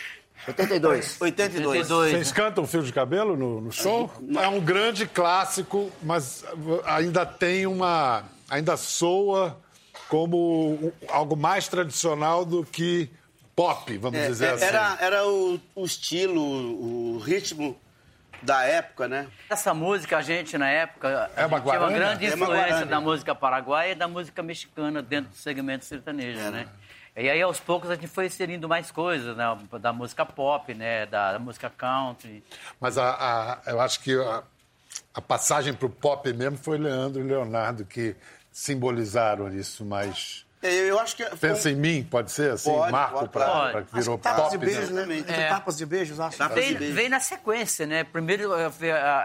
82. 0.47 1.21
82. 1.21 1.87
Vocês 1.87 2.31
cantam 2.31 2.65
Fio 2.65 2.81
de 2.83 2.91
Cabelo 2.91 3.35
no, 3.37 3.61
no 3.61 3.71
show? 3.71 4.11
É 4.39 4.47
um 4.47 4.59
grande 4.59 5.05
clássico, 5.05 5.91
mas 6.01 6.43
ainda 6.85 7.25
tem 7.25 7.65
uma. 7.67 8.23
ainda 8.49 8.75
soa 8.77 9.57
como 10.09 10.91
algo 11.09 11.37
mais 11.37 11.67
tradicional 11.67 12.43
do 12.43 12.65
que 12.65 13.09
pop, 13.55 13.97
vamos 13.97 14.19
É, 14.19 14.27
dizer 14.27 14.45
é, 14.45 14.51
assim. 14.51 14.65
era 14.65 14.97
era 14.99 15.27
o, 15.27 15.59
o 15.75 15.85
estilo, 15.85 16.41
o 16.41 17.17
ritmo 17.19 17.77
da 18.41 18.63
época, 18.65 19.07
né? 19.07 19.27
Essa 19.49 19.73
música, 19.73 20.17
a 20.17 20.21
gente, 20.21 20.57
na 20.57 20.67
época, 20.69 21.29
É 21.35 21.45
uma 21.45 21.59
gente 21.59 21.69
tinha 21.69 21.79
uma 21.79 21.91
grande 21.91 22.25
É 22.25 22.33
uma 22.35 22.43
influência 22.45 22.67
guarana. 22.69 22.85
da 22.87 22.99
música 22.99 23.35
paraguaia 23.35 23.91
e 23.91 23.95
da 23.95 24.07
música 24.07 24.41
mexicana 24.41 25.01
dentro 25.01 25.29
do 25.31 25.37
segmento 25.37 25.85
sertanejo, 25.85 26.39
né? 26.49 26.67
E 27.15 27.29
aí, 27.29 27.41
aos 27.41 27.59
poucos, 27.59 27.89
a 27.89 27.95
gente 27.95 28.07
foi 28.07 28.25
inserindo 28.27 28.69
mais 28.69 28.89
coisas, 28.89 29.35
né? 29.35 29.43
Da 29.79 29.91
música 29.91 30.25
pop, 30.25 30.73
né? 30.73 31.05
Da, 31.05 31.33
da 31.33 31.39
música 31.39 31.69
country. 31.69 32.43
Mas 32.79 32.97
a, 32.97 33.09
a- 33.65 33.71
eu 33.71 33.81
acho 33.81 33.99
que 33.99 34.17
a, 34.17 34.43
a 35.13 35.21
passagem 35.21 35.73
para 35.73 35.85
o 35.87 35.89
pop 35.89 36.31
mesmo 36.33 36.57
foi 36.57 36.77
Leandro 36.77 37.19
e 37.21 37.23
Leonardo 37.23 37.83
que 37.85 38.15
simbolizaram 38.51 39.53
isso 39.53 39.83
mais. 39.83 40.45
É, 40.63 40.73
Eu 40.89 40.99
acho 40.99 41.15
que. 41.17 41.25
foi 41.25 41.33
um- 41.49 41.53
Pensa 41.53 41.69
em 41.71 41.75
mim, 41.75 42.03
pode 42.09 42.31
ser 42.31 42.51
assim? 42.51 42.69
Pode, 42.71 42.91
Marco 42.91 43.15
pode, 43.19 43.29
para 43.29 43.71
pode. 43.71 43.85
que 43.87 43.93
virou 43.95 44.17
Tapas 44.17 44.43
pop. 44.43 44.51
de 44.51 44.57
beijos, 44.65 44.89
né? 44.91 45.05
né? 45.05 45.23
É. 45.27 45.49
tapas 45.49 45.77
de 45.77 45.85
beijos, 45.85 46.19
acho. 46.19 46.37
Tapas 46.37 46.55
Veio, 46.55 46.73
de 46.73 46.79
beijo. 46.79 46.93
veio 46.93 47.09
na 47.09 47.19
sequência, 47.19 47.85
né? 47.85 48.03
Primeiro, 48.05 48.51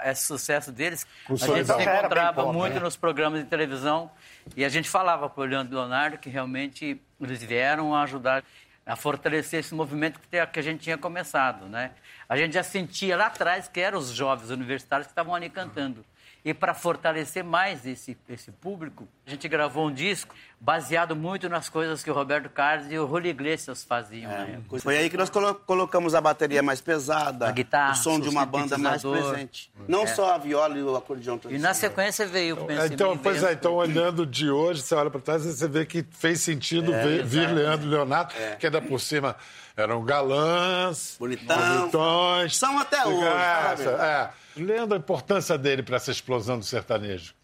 esse 0.05 0.23
sucesso 0.25 0.73
deles, 0.73 1.07
Com 1.27 1.35
a 1.35 1.37
gente 1.37 1.47
Solidão. 1.47 1.77
se 1.77 1.83
Era 1.83 1.91
bem 1.93 2.01
encontrava 2.01 2.43
pop, 2.43 2.53
muito 2.57 2.75
né? 2.75 2.81
nos 2.81 2.97
programas 2.97 3.41
de 3.41 3.47
televisão 3.47 4.11
e 4.57 4.65
a 4.65 4.69
gente 4.69 4.89
falava 4.89 5.29
com 5.29 5.41
o 5.43 5.45
Leandro 5.45 5.73
e 5.75 5.77
Leonardo 5.77 6.19
que 6.19 6.31
realmente 6.31 7.01
eles 7.21 7.43
vieram 7.43 7.95
ajudar 7.95 8.45
a 8.85 8.95
fortalecer 8.95 9.61
esse 9.61 9.75
movimento 9.75 10.21
que 10.29 10.59
a 10.59 10.63
gente 10.63 10.81
tinha 10.81 10.97
começado, 10.97 11.67
né? 11.67 11.91
A 12.29 12.37
gente 12.37 12.55
já 12.55 12.63
sentia 12.63 13.17
lá 13.17 13.27
atrás 13.27 13.67
que 13.67 13.81
eram 13.81 13.99
os 13.99 14.11
jovens 14.11 14.51
universitários 14.51 15.09
que 15.09 15.13
estavam 15.13 15.35
ali 15.35 15.51
cantando. 15.51 16.05
E 16.45 16.55
para 16.55 16.73
fortalecer 16.73 17.43
mais 17.43 17.85
esse, 17.85 18.17
esse 18.29 18.53
público, 18.53 19.09
a 19.27 19.31
gente 19.31 19.49
gravou 19.49 19.89
um 19.89 19.93
disco 19.93 20.33
baseado 20.59 21.15
muito 21.15 21.49
nas 21.49 21.69
coisas 21.69 22.03
que 22.03 22.11
o 22.11 22.15
Roberto 22.15 22.49
Carlos 22.49 22.91
e 22.91 22.99
o 22.99 23.07
Julio 23.07 23.31
Iglesias 23.31 23.85
faziam. 23.85 24.31
né? 24.31 24.59
Foi 24.81 24.97
aí 24.97 25.11
que 25.11 25.17
nós 25.17 25.29
colo- 25.31 25.55
colocamos 25.55 26.15
a 26.15 26.21
bateria 26.21 26.63
mais 26.63 26.81
pesada, 26.81 27.49
A 27.49 27.53
guitarra, 27.53 27.93
o 27.93 27.97
som 27.97 28.19
de 28.19 28.29
uma 28.29 28.45
banda 28.47 28.77
mais 28.79 29.03
presente. 29.03 29.71
Não 29.87 30.07
só 30.07 30.35
a 30.35 30.39
viola 30.39 30.77
e 30.79 30.83
o 30.83 30.97
acordeão 30.97 31.39
E 31.51 31.59
na 31.59 31.75
sequência 31.75 32.27
veio 32.27 32.57
o 32.65 32.71
É, 32.73 32.87
Então, 32.87 33.13
Mim, 33.13 33.21
pois 33.23 33.43
é, 33.45 33.53
então 33.53 33.75
olhando 33.75 34.25
de 34.27 34.51
hoje, 34.51 34.83
você 34.83 34.95
olha 34.95 35.11
para 35.11 35.21
trás 35.21 35.45
e 35.45 35.53
você 35.53 35.69
vê 35.69 35.85
que 35.85 36.05
fez 36.11 36.41
sentido 36.41 36.91
ver, 36.91 37.25
vir 37.25 37.49
Leandro 37.53 37.87
e 37.87 37.91
Leonardo, 37.91 38.35
que 38.59 38.67
ainda 38.67 38.81
por 38.81 38.99
cima 39.01 39.37
eram 39.77 40.03
galãs, 40.05 41.17
Bonitão. 41.19 41.81
bonitões. 41.81 42.57
São 42.57 42.79
até 42.79 43.07
hoje, 43.07 43.89
é. 43.89 44.31
Leandro, 44.57 44.95
a 44.97 44.99
importância 44.99 45.59
dele 45.59 45.83
para 45.83 45.97
essa 45.97 46.11
explosão 46.11 46.59
do 46.59 46.65
sertanejo. 46.65 47.35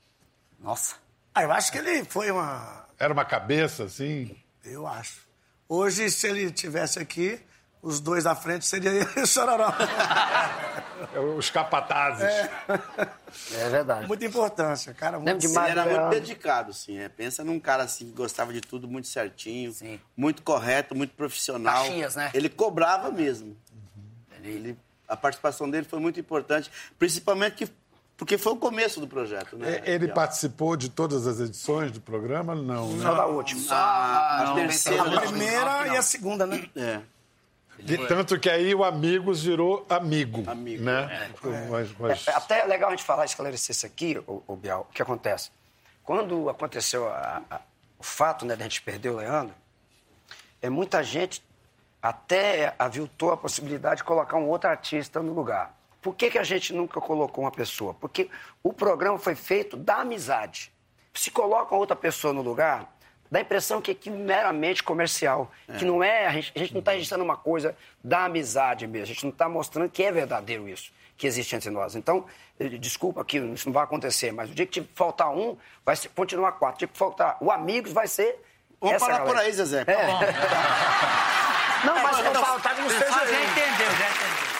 Nossa. 0.58 0.96
Ah, 1.34 1.42
eu 1.42 1.52
acho 1.52 1.70
que 1.70 1.78
ele 1.78 2.04
foi 2.04 2.30
uma... 2.30 2.81
Era 3.02 3.12
uma 3.12 3.24
cabeça, 3.24 3.82
assim? 3.82 4.32
Eu 4.64 4.86
acho. 4.86 5.22
Hoje, 5.68 6.08
se 6.08 6.28
ele 6.28 6.52
tivesse 6.52 7.00
aqui, 7.00 7.40
os 7.82 7.98
dois 7.98 8.22
da 8.22 8.36
frente 8.36 8.64
seria 8.64 8.90
ele 8.94 9.08
e 9.16 9.20
o 9.22 9.26
Chororó. 9.26 9.74
Os 11.36 11.50
capatazes. 11.50 12.22
É 13.56 13.68
verdade. 13.68 14.06
Muita 14.06 14.24
importância, 14.24 14.94
cara. 14.94 15.18
Muito 15.18 15.36
de 15.36 15.46
Ele 15.48 15.58
era 15.58 15.84
muito 15.84 16.10
dedicado, 16.10 16.72
sim. 16.72 16.96
É. 16.96 17.08
Pensa 17.08 17.42
num 17.42 17.58
cara 17.58 17.82
assim 17.82 18.06
que 18.06 18.12
gostava 18.12 18.52
de 18.52 18.60
tudo 18.60 18.86
muito 18.86 19.08
certinho, 19.08 19.72
Sim. 19.72 19.98
muito 20.16 20.40
correto, 20.42 20.94
muito 20.94 21.12
profissional. 21.16 21.82
Caxias, 21.82 22.14
né? 22.14 22.30
Ele 22.32 22.48
cobrava 22.48 23.10
mesmo. 23.10 23.56
Ele, 24.44 24.78
a 25.08 25.16
participação 25.16 25.68
dele 25.68 25.88
foi 25.90 25.98
muito 25.98 26.20
importante, 26.20 26.70
principalmente 27.00 27.56
que, 27.56 27.72
porque 28.16 28.38
foi 28.38 28.52
o 28.52 28.56
começo 28.56 29.00
do 29.00 29.08
projeto. 29.08 29.56
Né? 29.56 29.80
É, 29.84 29.90
Ele 29.92 30.08
participou 30.08 30.76
de 30.76 30.88
todas 30.88 31.26
as 31.26 31.40
edições 31.40 31.90
do 31.90 32.00
programa? 32.00 32.54
Não, 32.54 32.88
né? 32.92 33.02
Só 33.02 33.14
da 33.14 33.26
última. 33.26 33.60
Só 33.60 33.74
a 33.74 34.42
não, 34.46 34.54
terceira- 34.54 35.02
A 35.02 35.20
primeira 35.22 35.64
não, 35.64 35.86
não. 35.86 35.94
e 35.94 35.96
a 35.96 36.02
segunda, 36.02 36.46
né? 36.46 36.68
É. 36.76 37.00
De- 37.78 38.06
tanto 38.06 38.38
que 38.38 38.48
aí 38.48 38.72
o 38.74 38.84
Amigos 38.84 39.42
virou 39.42 39.84
amigo. 39.88 40.48
Amigo, 40.48 40.84
Né? 40.84 41.30
Com 41.40 41.74
as- 41.74 41.90
com 41.92 42.06
as- 42.06 42.28
É 42.28 42.32
até 42.32 42.64
legal 42.64 42.90
a 42.90 42.92
gente 42.92 43.02
falar, 43.02 43.24
esclarecer 43.24 43.74
isso 43.74 43.86
aqui, 43.86 44.22
o, 44.26 44.42
o 44.46 44.54
Bial. 44.54 44.86
O 44.88 44.92
que 44.92 45.02
acontece? 45.02 45.50
Quando 46.04 46.48
aconteceu 46.48 47.08
a- 47.08 47.42
a- 47.50 47.60
o 47.98 48.04
fato 48.04 48.44
né, 48.44 48.54
de 48.54 48.62
a 48.62 48.64
gente 48.64 48.82
perder 48.82 49.08
o 49.10 49.16
Leandro, 49.16 49.54
é, 50.60 50.68
muita 50.70 51.02
gente 51.02 51.42
até 52.00 52.74
aviltou 52.78 53.32
a 53.32 53.36
possibilidade 53.36 53.96
de 53.98 54.04
colocar 54.04 54.36
um 54.36 54.48
outro 54.48 54.68
artista 54.70 55.20
no 55.22 55.32
lugar. 55.32 55.74
Por 56.02 56.14
que, 56.16 56.28
que 56.30 56.38
a 56.38 56.42
gente 56.44 56.74
nunca 56.74 57.00
colocou 57.00 57.44
uma 57.44 57.50
pessoa? 57.52 57.94
Porque 57.94 58.28
o 58.62 58.72
programa 58.72 59.18
foi 59.18 59.34
feito 59.36 59.76
da 59.76 59.96
amizade. 59.98 60.72
Se 61.14 61.30
coloca 61.30 61.74
outra 61.74 61.94
pessoa 61.94 62.32
no 62.34 62.42
lugar, 62.42 62.92
dá 63.30 63.38
a 63.38 63.42
impressão 63.42 63.80
que 63.80 63.92
é 63.92 63.94
aquilo 63.94 64.18
meramente 64.18 64.82
comercial. 64.82 65.50
Que 65.78 65.84
não 65.84 66.02
é. 66.02 66.26
A 66.26 66.32
gente, 66.32 66.52
a 66.54 66.58
gente 66.58 66.72
não 66.74 66.80
está 66.80 66.90
registrando 66.92 67.22
uma 67.22 67.36
coisa 67.36 67.76
da 68.02 68.24
amizade 68.24 68.86
mesmo. 68.86 69.04
A 69.04 69.06
gente 69.14 69.22
não 69.24 69.30
está 69.30 69.48
mostrando 69.48 69.88
que 69.88 70.02
é 70.02 70.10
verdadeiro 70.10 70.68
isso, 70.68 70.90
que 71.16 71.26
existe 71.26 71.54
entre 71.54 71.70
nós. 71.70 71.94
Então, 71.94 72.26
eh, 72.58 72.68
desculpa 72.70 73.24
que 73.24 73.38
isso 73.38 73.68
não 73.68 73.72
vai 73.72 73.84
acontecer, 73.84 74.32
mas 74.32 74.50
o 74.50 74.54
dia 74.54 74.66
que 74.66 74.82
faltar 74.94 75.30
um, 75.30 75.56
vai 75.84 75.94
ser, 75.94 76.08
continuar 76.08 76.52
quatro. 76.52 76.76
O 76.76 76.78
dia 76.80 76.88
que 76.88 76.98
faltar 76.98 77.36
o 77.40 77.50
amigos, 77.50 77.92
vai 77.92 78.08
ser. 78.08 78.42
Vamos 78.80 78.96
essa 78.96 79.06
parar 79.06 79.18
galera. 79.18 79.36
por 79.36 79.44
aí, 79.46 79.52
Zezé. 79.52 79.82
É. 79.86 80.06
Não, 81.86 81.94
mas 82.02 82.16
Não, 82.18 82.32
não, 82.32 82.44
faltar 82.44 82.74
que 82.76 82.80
não 82.80 82.86
Ah, 82.88 82.90
seja 82.92 83.10
já 83.10 83.24
ele. 83.24 83.42
entendeu, 83.50 83.90
já 83.90 84.10
entendeu. 84.10 84.51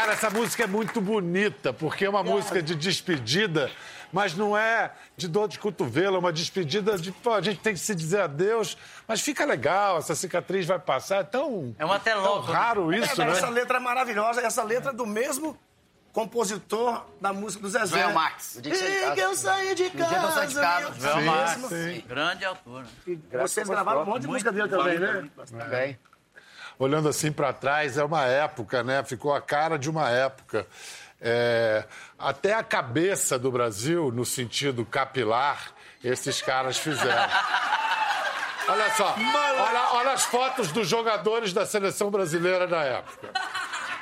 Cara, 0.00 0.12
essa 0.14 0.30
música 0.30 0.64
é 0.64 0.66
muito 0.66 0.98
bonita, 0.98 1.74
porque 1.74 2.06
é 2.06 2.08
uma 2.08 2.22
música 2.22 2.62
de 2.62 2.74
despedida, 2.74 3.70
mas 4.10 4.34
não 4.34 4.56
é 4.56 4.92
de 5.14 5.28
dor 5.28 5.46
de 5.46 5.58
cotovelo, 5.58 6.16
é 6.16 6.18
uma 6.18 6.32
despedida 6.32 6.96
de. 6.96 7.12
Pô, 7.12 7.34
a 7.34 7.42
gente 7.42 7.60
tem 7.60 7.74
que 7.74 7.80
se 7.80 7.94
dizer 7.94 8.22
adeus, 8.22 8.78
mas 9.06 9.20
fica 9.20 9.44
legal, 9.44 9.98
essa 9.98 10.14
cicatriz 10.14 10.64
vai 10.64 10.78
passar. 10.78 11.16
É 11.16 11.22
tão. 11.22 11.76
É 11.78 11.84
um 11.84 11.92
até 11.92 12.14
tão 12.14 12.22
louco, 12.22 12.50
né? 12.50 12.58
raro 12.58 12.90
É, 12.90 12.96
isso, 12.96 13.08
mas 13.08 13.18
né? 13.18 13.32
Essa 13.32 13.50
letra 13.50 13.76
é 13.76 13.80
maravilhosa. 13.80 14.40
Essa 14.40 14.62
letra 14.62 14.90
é 14.90 14.94
do 14.94 15.04
mesmo 15.04 15.54
compositor 16.14 17.04
da 17.20 17.34
música 17.34 17.62
do 17.62 17.68
Zezé. 17.68 18.00
Joel 18.00 18.14
Marques. 18.14 18.56
O 18.56 18.62
dia 18.62 18.72
que 18.72 18.82
E 18.82 19.12
que 19.12 19.20
eu 19.20 19.36
saí 19.36 19.68
de 19.74 19.74
dia 19.74 19.90
que 19.90 20.00
eu 20.00 20.30
saí 20.32 20.48
de 20.48 20.54
casa. 20.54 20.94
Joel 20.98 21.18
Sim, 21.18 21.24
Marcos, 21.26 21.68
sim. 21.68 22.04
grande 22.08 22.44
altura. 22.46 22.86
Vocês 23.42 23.68
gravaram 23.68 24.00
um 24.04 24.06
monte 24.06 24.22
de 24.22 24.28
música 24.28 24.50
dele 24.50 24.68
também, 24.68 24.98
né? 24.98 25.30
Bem. 25.68 25.98
Olhando 26.80 27.08
assim 27.08 27.30
para 27.30 27.52
trás, 27.52 27.96
é 27.98 28.02
uma 28.02 28.24
época, 28.24 28.82
né? 28.82 29.04
Ficou 29.04 29.32
a 29.34 29.40
cara 29.40 29.78
de 29.78 29.88
uma 29.90 30.08
época. 30.10 30.66
É, 31.20 31.84
até 32.18 32.54
a 32.54 32.62
cabeça 32.64 33.38
do 33.38 33.52
Brasil, 33.52 34.10
no 34.10 34.24
sentido 34.24 34.84
capilar, 34.86 35.72
esses 36.02 36.40
caras 36.40 36.78
fizeram. 36.78 37.28
Olha 38.68 38.88
só, 38.94 39.16
olha, 39.16 39.88
olha 39.94 40.12
as 40.12 40.22
fotos 40.26 40.70
dos 40.70 40.86
jogadores 40.86 41.52
da 41.52 41.66
seleção 41.66 42.08
brasileira 42.08 42.68
na 42.68 42.84
época. 42.84 43.28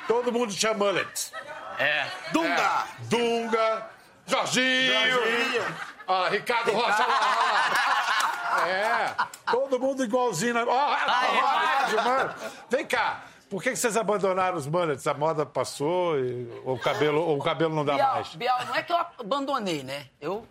Todo 0.07 0.31
mundo 0.31 0.53
tinha 0.53 0.75
mullet. 0.75 1.31
É. 1.79 2.05
Dunga! 2.31 2.83
Dunga, 3.09 3.87
Jorginho, 4.27 5.65
Ah, 6.07 6.27
Ricardo 6.29 6.71
Rocha. 6.71 7.03
olha 7.03 7.07
lá. 7.17 8.18
É, 8.67 9.15
todo 9.51 9.79
mundo 9.79 10.03
igualzinho. 10.03 10.53
Na... 10.53 10.63
Ó, 10.63 10.67
ó, 10.67 12.03
mano. 12.03 12.33
Vem 12.69 12.85
cá, 12.85 13.21
por 13.49 13.61
que 13.63 13.71
que 13.71 13.75
vocês 13.77 13.97
abandonaram 13.97 14.57
os 14.57 14.67
mullets? 14.67 15.05
A 15.07 15.13
moda 15.13 15.45
passou 15.45 16.17
e 16.19 16.47
ou 16.65 16.75
o 16.75 16.79
cabelo, 16.79 17.21
ou 17.21 17.37
o 17.37 17.43
cabelo 17.43 17.73
não 17.75 17.83
dá 17.85 17.95
Bial, 17.95 18.13
mais? 18.15 18.35
Bial, 18.35 18.65
não 18.65 18.75
é 18.75 18.83
que 18.83 18.91
eu 18.93 18.97
abandonei, 19.19 19.83
né? 19.83 20.07
Eu 20.21 20.45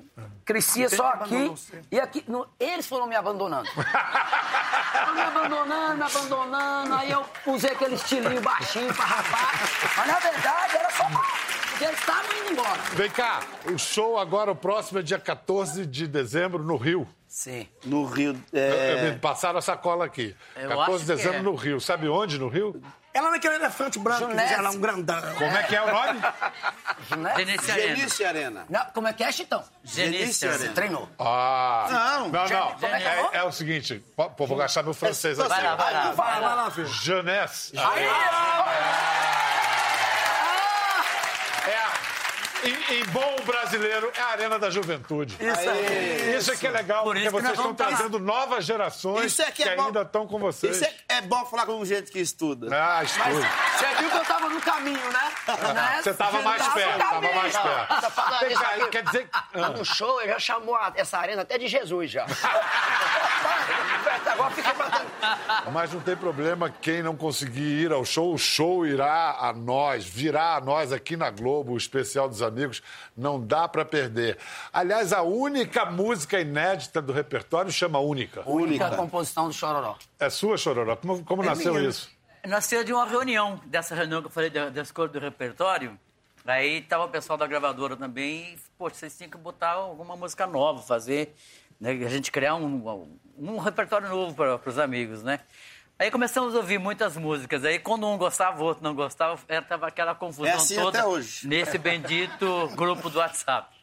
crescia 0.45 0.89
só 0.89 1.09
aqui 1.11 1.53
e 1.93 2.01
aqui. 2.01 2.25
no- 2.27 2.49
eles 2.59 2.87
foram 2.87 3.07
me 3.07 3.15
abandonando. 3.15 3.69
Foram 3.71 5.15
me 5.15 5.21
abandonando, 5.23 5.97
me 5.97 6.03
abandonando. 6.03 6.95
Aí 6.95 7.11
eu 7.11 7.25
usei 7.47 7.71
aquele 7.71 7.95
estilinho 7.95 8.41
baixinho 8.41 8.93
pra 8.95 9.05
rapar. 9.05 9.53
Mas 9.97 10.07
na 10.07 10.19
verdade 10.19 10.77
era 10.77 10.91
só. 10.91 11.05
Porque 11.79 11.85
eles 11.85 12.01
estavam 12.01 12.37
indo 12.39 12.51
embora. 12.51 12.81
Vem 12.95 13.09
cá, 13.09 13.41
o 13.73 13.79
show 13.79 14.19
agora, 14.19 14.51
o 14.51 14.57
próximo 14.57 14.99
é 14.99 15.03
dia 15.03 15.19
14 15.19 15.87
de 15.87 16.09
dezembro 16.09 16.65
no 16.65 16.77
Rio. 16.77 17.07
Sim. 17.29 17.69
No 17.85 18.05
Rio. 18.05 18.37
é, 18.53 19.13
Me 19.13 19.19
Passaram 19.19 19.61
a 19.61 19.63
sacola 19.63 20.05
aqui. 20.05 20.35
Eu 20.57 20.71
14 20.71 20.91
acho 20.91 20.99
de 20.99 21.07
dezembro 21.07 21.39
é. 21.39 21.43
no 21.43 21.55
Rio. 21.55 21.81
Sabe 21.81 22.09
onde 22.09 22.37
no 22.37 22.49
Rio? 22.49 22.83
Ela 23.15 23.31
naquele 23.31 23.55
elefante 23.55 23.99
branco 23.99 24.23
que 24.23 24.31
Junete. 24.31 24.49
fizeram 24.49 24.65
lá, 24.65 24.71
um 24.71 24.81
grandão. 24.81 25.35
Como 25.35 25.57
é 25.57 25.63
que 25.63 25.77
é 25.77 25.83
o 25.83 25.87
nome? 25.87 26.21
Né? 27.17 27.35
Genice 27.37 27.71
Arena. 27.71 27.97
Genice 27.97 28.25
Arena. 28.25 28.67
Não, 28.69 28.85
como 28.87 29.09
é 29.09 29.13
que 29.13 29.23
é, 29.23 29.31
Chitão? 29.31 29.65
Genice 29.85 30.47
Arena. 30.47 30.65
Você 30.65 30.69
treinou. 30.71 31.09
Ah. 31.19 31.87
Não. 31.91 32.29
Não, 32.29 32.49
não. 32.49 32.89
É 32.89 33.03
é? 33.03 33.29
É, 33.33 33.37
é 33.39 33.45
o 33.45 33.53
seguinte, 33.53 34.05
pô, 34.17 34.29
pô, 34.31 34.47
vou 34.47 34.57
gastar 34.57 34.83
meu 34.83 34.95
francês 34.95 35.39
aqui. 35.39 35.49
Vai 35.49 35.63
lá, 35.63 35.77
vai 35.77 35.93
lá. 35.93 36.13
Vai 36.13 36.41
lá, 36.41 36.55
lá, 36.55 36.71
filho. 36.71 36.89
Jeunesse. 36.89 37.73
É, 37.77 39.18
em, 42.65 42.95
em 43.01 43.05
bom 43.07 43.37
brasileiro, 43.45 44.11
é 44.17 44.21
a 44.21 44.27
Arena 44.29 44.59
da 44.59 44.71
Juventude. 44.71 45.37
Isso 45.41 45.71
aí. 45.71 46.37
Isso 46.37 46.53
é 46.53 46.57
que 46.57 46.67
é 46.67 46.71
legal, 46.71 47.05
Por 47.05 47.15
porque 47.15 47.27
que 47.27 47.31
vocês 47.33 47.53
estão 47.59 47.75
trazendo 47.75 48.19
novas 48.19 48.65
gerações 48.65 49.27
Isso 49.33 49.43
é 49.43 49.51
que 49.51 49.63
é 49.63 49.69
que 49.71 49.77
bom. 49.77 49.87
ainda 49.87 50.03
estão 50.03 50.27
com 50.27 50.39
vocês. 50.39 50.77
Isso 50.77 50.85
é, 51.09 51.17
é 51.19 51.21
bom 51.23 51.45
falar 51.47 51.67
com 51.67 51.85
gente 51.85 52.11
que 52.11 52.19
estuda. 52.21 52.69
Ah, 52.73 53.03
estudo. 53.05 53.25
Você 53.25 53.87
viu 54.01 54.11
que 54.11 54.17
eu 54.17 54.25
tava 54.25 54.49
no 54.49 54.61
caminho, 54.61 55.11
né? 55.13 55.33
Né? 55.75 56.01
Você 56.03 56.15
tava 56.15 56.43
mais 56.43 56.63
Tava 56.63 56.75
perto, 56.75 56.99
tava 56.99 57.11
caminho. 57.15 57.35
mais 57.37 57.57
perto. 57.57 58.01
Tá 58.01 58.11
falando 58.11 58.41
Vem 58.41 58.53
isso 58.53 58.61
cá, 58.63 58.69
aqui. 58.71 58.89
quer 58.89 59.03
dizer... 59.05 59.29
Lá 59.55 59.69
no 59.71 59.85
show, 59.85 60.21
ele 60.21 60.33
já 60.33 60.39
chamou 60.39 60.75
a- 60.75 60.93
essa 60.95 61.19
arena 61.19 61.43
até 61.43 61.59
de 61.59 61.69
Jesus 61.69 62.11
já. 62.11 62.27
Agora 64.33 64.51
fica 64.51 64.73
batendo. 64.75 64.98
Mas 65.73 65.93
não 65.93 66.01
tem 66.01 66.17
problema 66.17 66.71
quem 66.71 67.03
não 67.03 67.17
conseguir 67.17 67.83
ir 67.85 67.93
ao 67.93 68.05
show, 68.05 68.33
o 68.35 68.39
show 68.39 68.87
irá 68.87 69.37
a 69.41 69.53
nós, 69.53 70.05
virá 70.05 70.57
a 70.57 70.61
nós 70.61 70.93
aqui 70.93 71.17
na 71.17 71.31
Globo, 71.31 71.73
o 71.73 71.77
especial 71.77 72.29
dos 72.29 72.43
amigos, 72.43 72.83
não 73.17 73.41
dá 73.45 73.69
pra 73.69 73.85
perder. 73.85 74.39
Aliás, 74.73 75.13
a 75.13 75.23
única 75.23 75.85
música 75.87 76.41
inédita 76.41 77.01
do 77.03 77.13
repertório 77.13 77.71
chama 77.73 77.99
Única. 77.99 78.41
Única 78.49 78.85
Única. 78.87 78.97
composição 78.97 79.49
do 79.49 79.53
Chororó. 79.55 79.97
É 80.19 80.31
sua, 80.31 80.57
Chororó? 80.57 80.97
Como, 80.97 81.25
como 81.25 81.43
nasceu 81.43 81.75
minha. 81.75 81.89
isso? 81.89 82.11
Nasceu 82.47 82.85
de 82.85 82.93
uma 82.93 83.05
reunião, 83.07 83.61
dessa 83.67 83.95
reunião 83.95 84.21
que 84.21 84.29
eu 84.29 84.31
falei 84.33 84.49
da- 84.51 84.71
das 84.71 84.91
cores 84.91 85.13
do 85.13 85.19
repertório. 85.19 85.99
Aí 86.47 86.81
tava 86.83 87.05
o 87.05 87.09
pessoal 87.09 87.37
da 87.37 87.47
gravadora 87.47 87.95
também, 87.97 88.55
e, 88.55 88.59
poxa, 88.79 88.95
vocês 88.97 89.17
tinham 89.17 89.31
que 89.31 89.37
botar 89.37 89.73
alguma 89.73 90.17
música 90.17 90.47
nova, 90.47 90.81
fazer, 90.81 91.35
né, 91.79 91.91
a 91.91 92.09
gente 92.09 92.31
criar 92.33 92.55
um, 92.55 92.65
um 92.89 93.19
repertório 93.59 94.09
novo 94.09 94.35
para 94.35 94.61
os 94.69 94.79
amigos, 94.79 95.23
né? 95.23 95.41
Aí 95.99 96.11
começamos 96.11 96.55
a 96.55 96.59
ouvir 96.59 96.79
muitas 96.79 97.17
músicas. 97.17 97.65
Aí 97.65 97.79
quando 97.79 98.07
um 98.07 98.17
gostava, 98.17 98.63
o 98.63 98.65
outro 98.65 98.85
não 98.85 98.95
gostava, 98.95 99.39
era, 99.49 99.63
tava 99.63 99.87
aquela 99.89 100.15
confusão 100.15 100.47
É 100.47 100.53
assim 100.55 100.77
toda 100.77 100.99
até 101.01 101.07
hoje. 101.09 101.47
nesse 101.49 101.77
bendito 101.79 102.69
grupo 102.77 103.11
do 103.11 103.19
WhatsApp. 103.19 103.75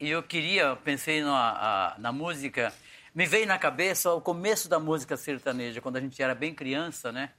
E 0.00 0.10
eu 0.10 0.22
queria, 0.22 0.76
pensei 0.82 1.22
na, 1.22 1.32
a- 1.32 1.94
na 1.98 2.10
música, 2.10 2.72
me 3.14 3.24
veio 3.24 3.46
na 3.46 3.56
cabeça 3.56 4.12
o 4.12 4.20
começo 4.20 4.68
da 4.68 4.80
música 4.80 5.16
sertaneja, 5.16 5.80
quando 5.80 5.96
a 5.96 6.00
gente 6.00 6.20
era 6.20 6.34
bem 6.34 6.52
criança, 6.52 7.12
né? 7.12 7.30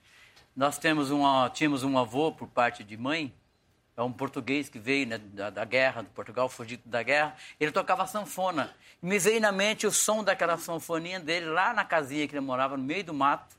Nós 0.56 0.78
temos 0.78 1.12
uma, 1.12 1.50
tínhamos 1.50 1.84
um 1.84 1.98
avô 1.98 2.32
por 2.32 2.48
parte 2.48 2.82
de 2.86 2.96
mãe, 2.96 3.34
é 3.98 4.04
um 4.04 4.12
português 4.12 4.68
que 4.68 4.78
veio 4.78 5.08
né, 5.08 5.18
da, 5.18 5.50
da 5.50 5.64
guerra, 5.64 6.02
do 6.02 6.10
Portugal, 6.10 6.50
fugido 6.50 6.84
da 6.86 7.02
guerra. 7.02 7.36
Ele 7.60 7.72
tocava 7.72 8.06
sanfona. 8.06 8.76
Me 9.02 9.18
veio 9.18 9.40
na 9.40 9.52
mente 9.52 9.88
o 9.88 9.92
som 9.92 10.24
daquela 10.24 10.58
sanfoninha 10.58 11.20
dele 11.20 11.46
lá 11.46 11.74
na 11.74 11.86
casinha 11.86 12.28
que 12.28 12.34
ele 12.34 12.42
morava, 12.42 12.76
no 12.76 12.84
meio 12.84 13.06
do 13.06 13.14
mato. 13.14 13.56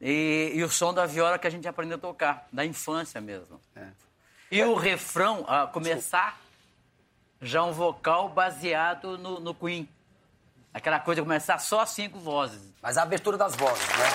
E, 0.00 0.52
e 0.54 0.62
o 0.62 0.70
som 0.70 0.94
da 0.94 1.04
viola 1.06 1.38
que 1.38 1.46
a 1.46 1.50
gente 1.50 1.66
aprendeu 1.66 1.96
a 1.96 2.00
tocar, 2.00 2.46
da 2.52 2.64
infância 2.64 3.20
mesmo. 3.20 3.60
E 4.50 4.62
o 4.62 4.74
refrão, 4.74 5.44
a 5.48 5.66
começar, 5.66 6.38
já 7.42 7.64
um 7.64 7.72
vocal 7.72 8.28
baseado 8.28 9.18
no, 9.18 9.40
no 9.40 9.54
Queen. 9.54 9.88
Aquela 10.72 11.00
coisa 11.00 11.22
de 11.22 11.26
começar 11.26 11.58
só 11.58 11.84
cinco 11.84 12.20
vozes. 12.20 12.60
Mas 12.80 12.96
a 12.98 13.02
abertura 13.02 13.36
das 13.36 13.56
vozes, 13.56 13.88
né? 13.88 14.06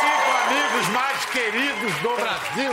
Cinco 0.00 0.30
amigos 0.46 0.88
mais 0.88 1.24
queridos 1.26 2.00
do 2.00 2.16
Brasil. 2.16 2.72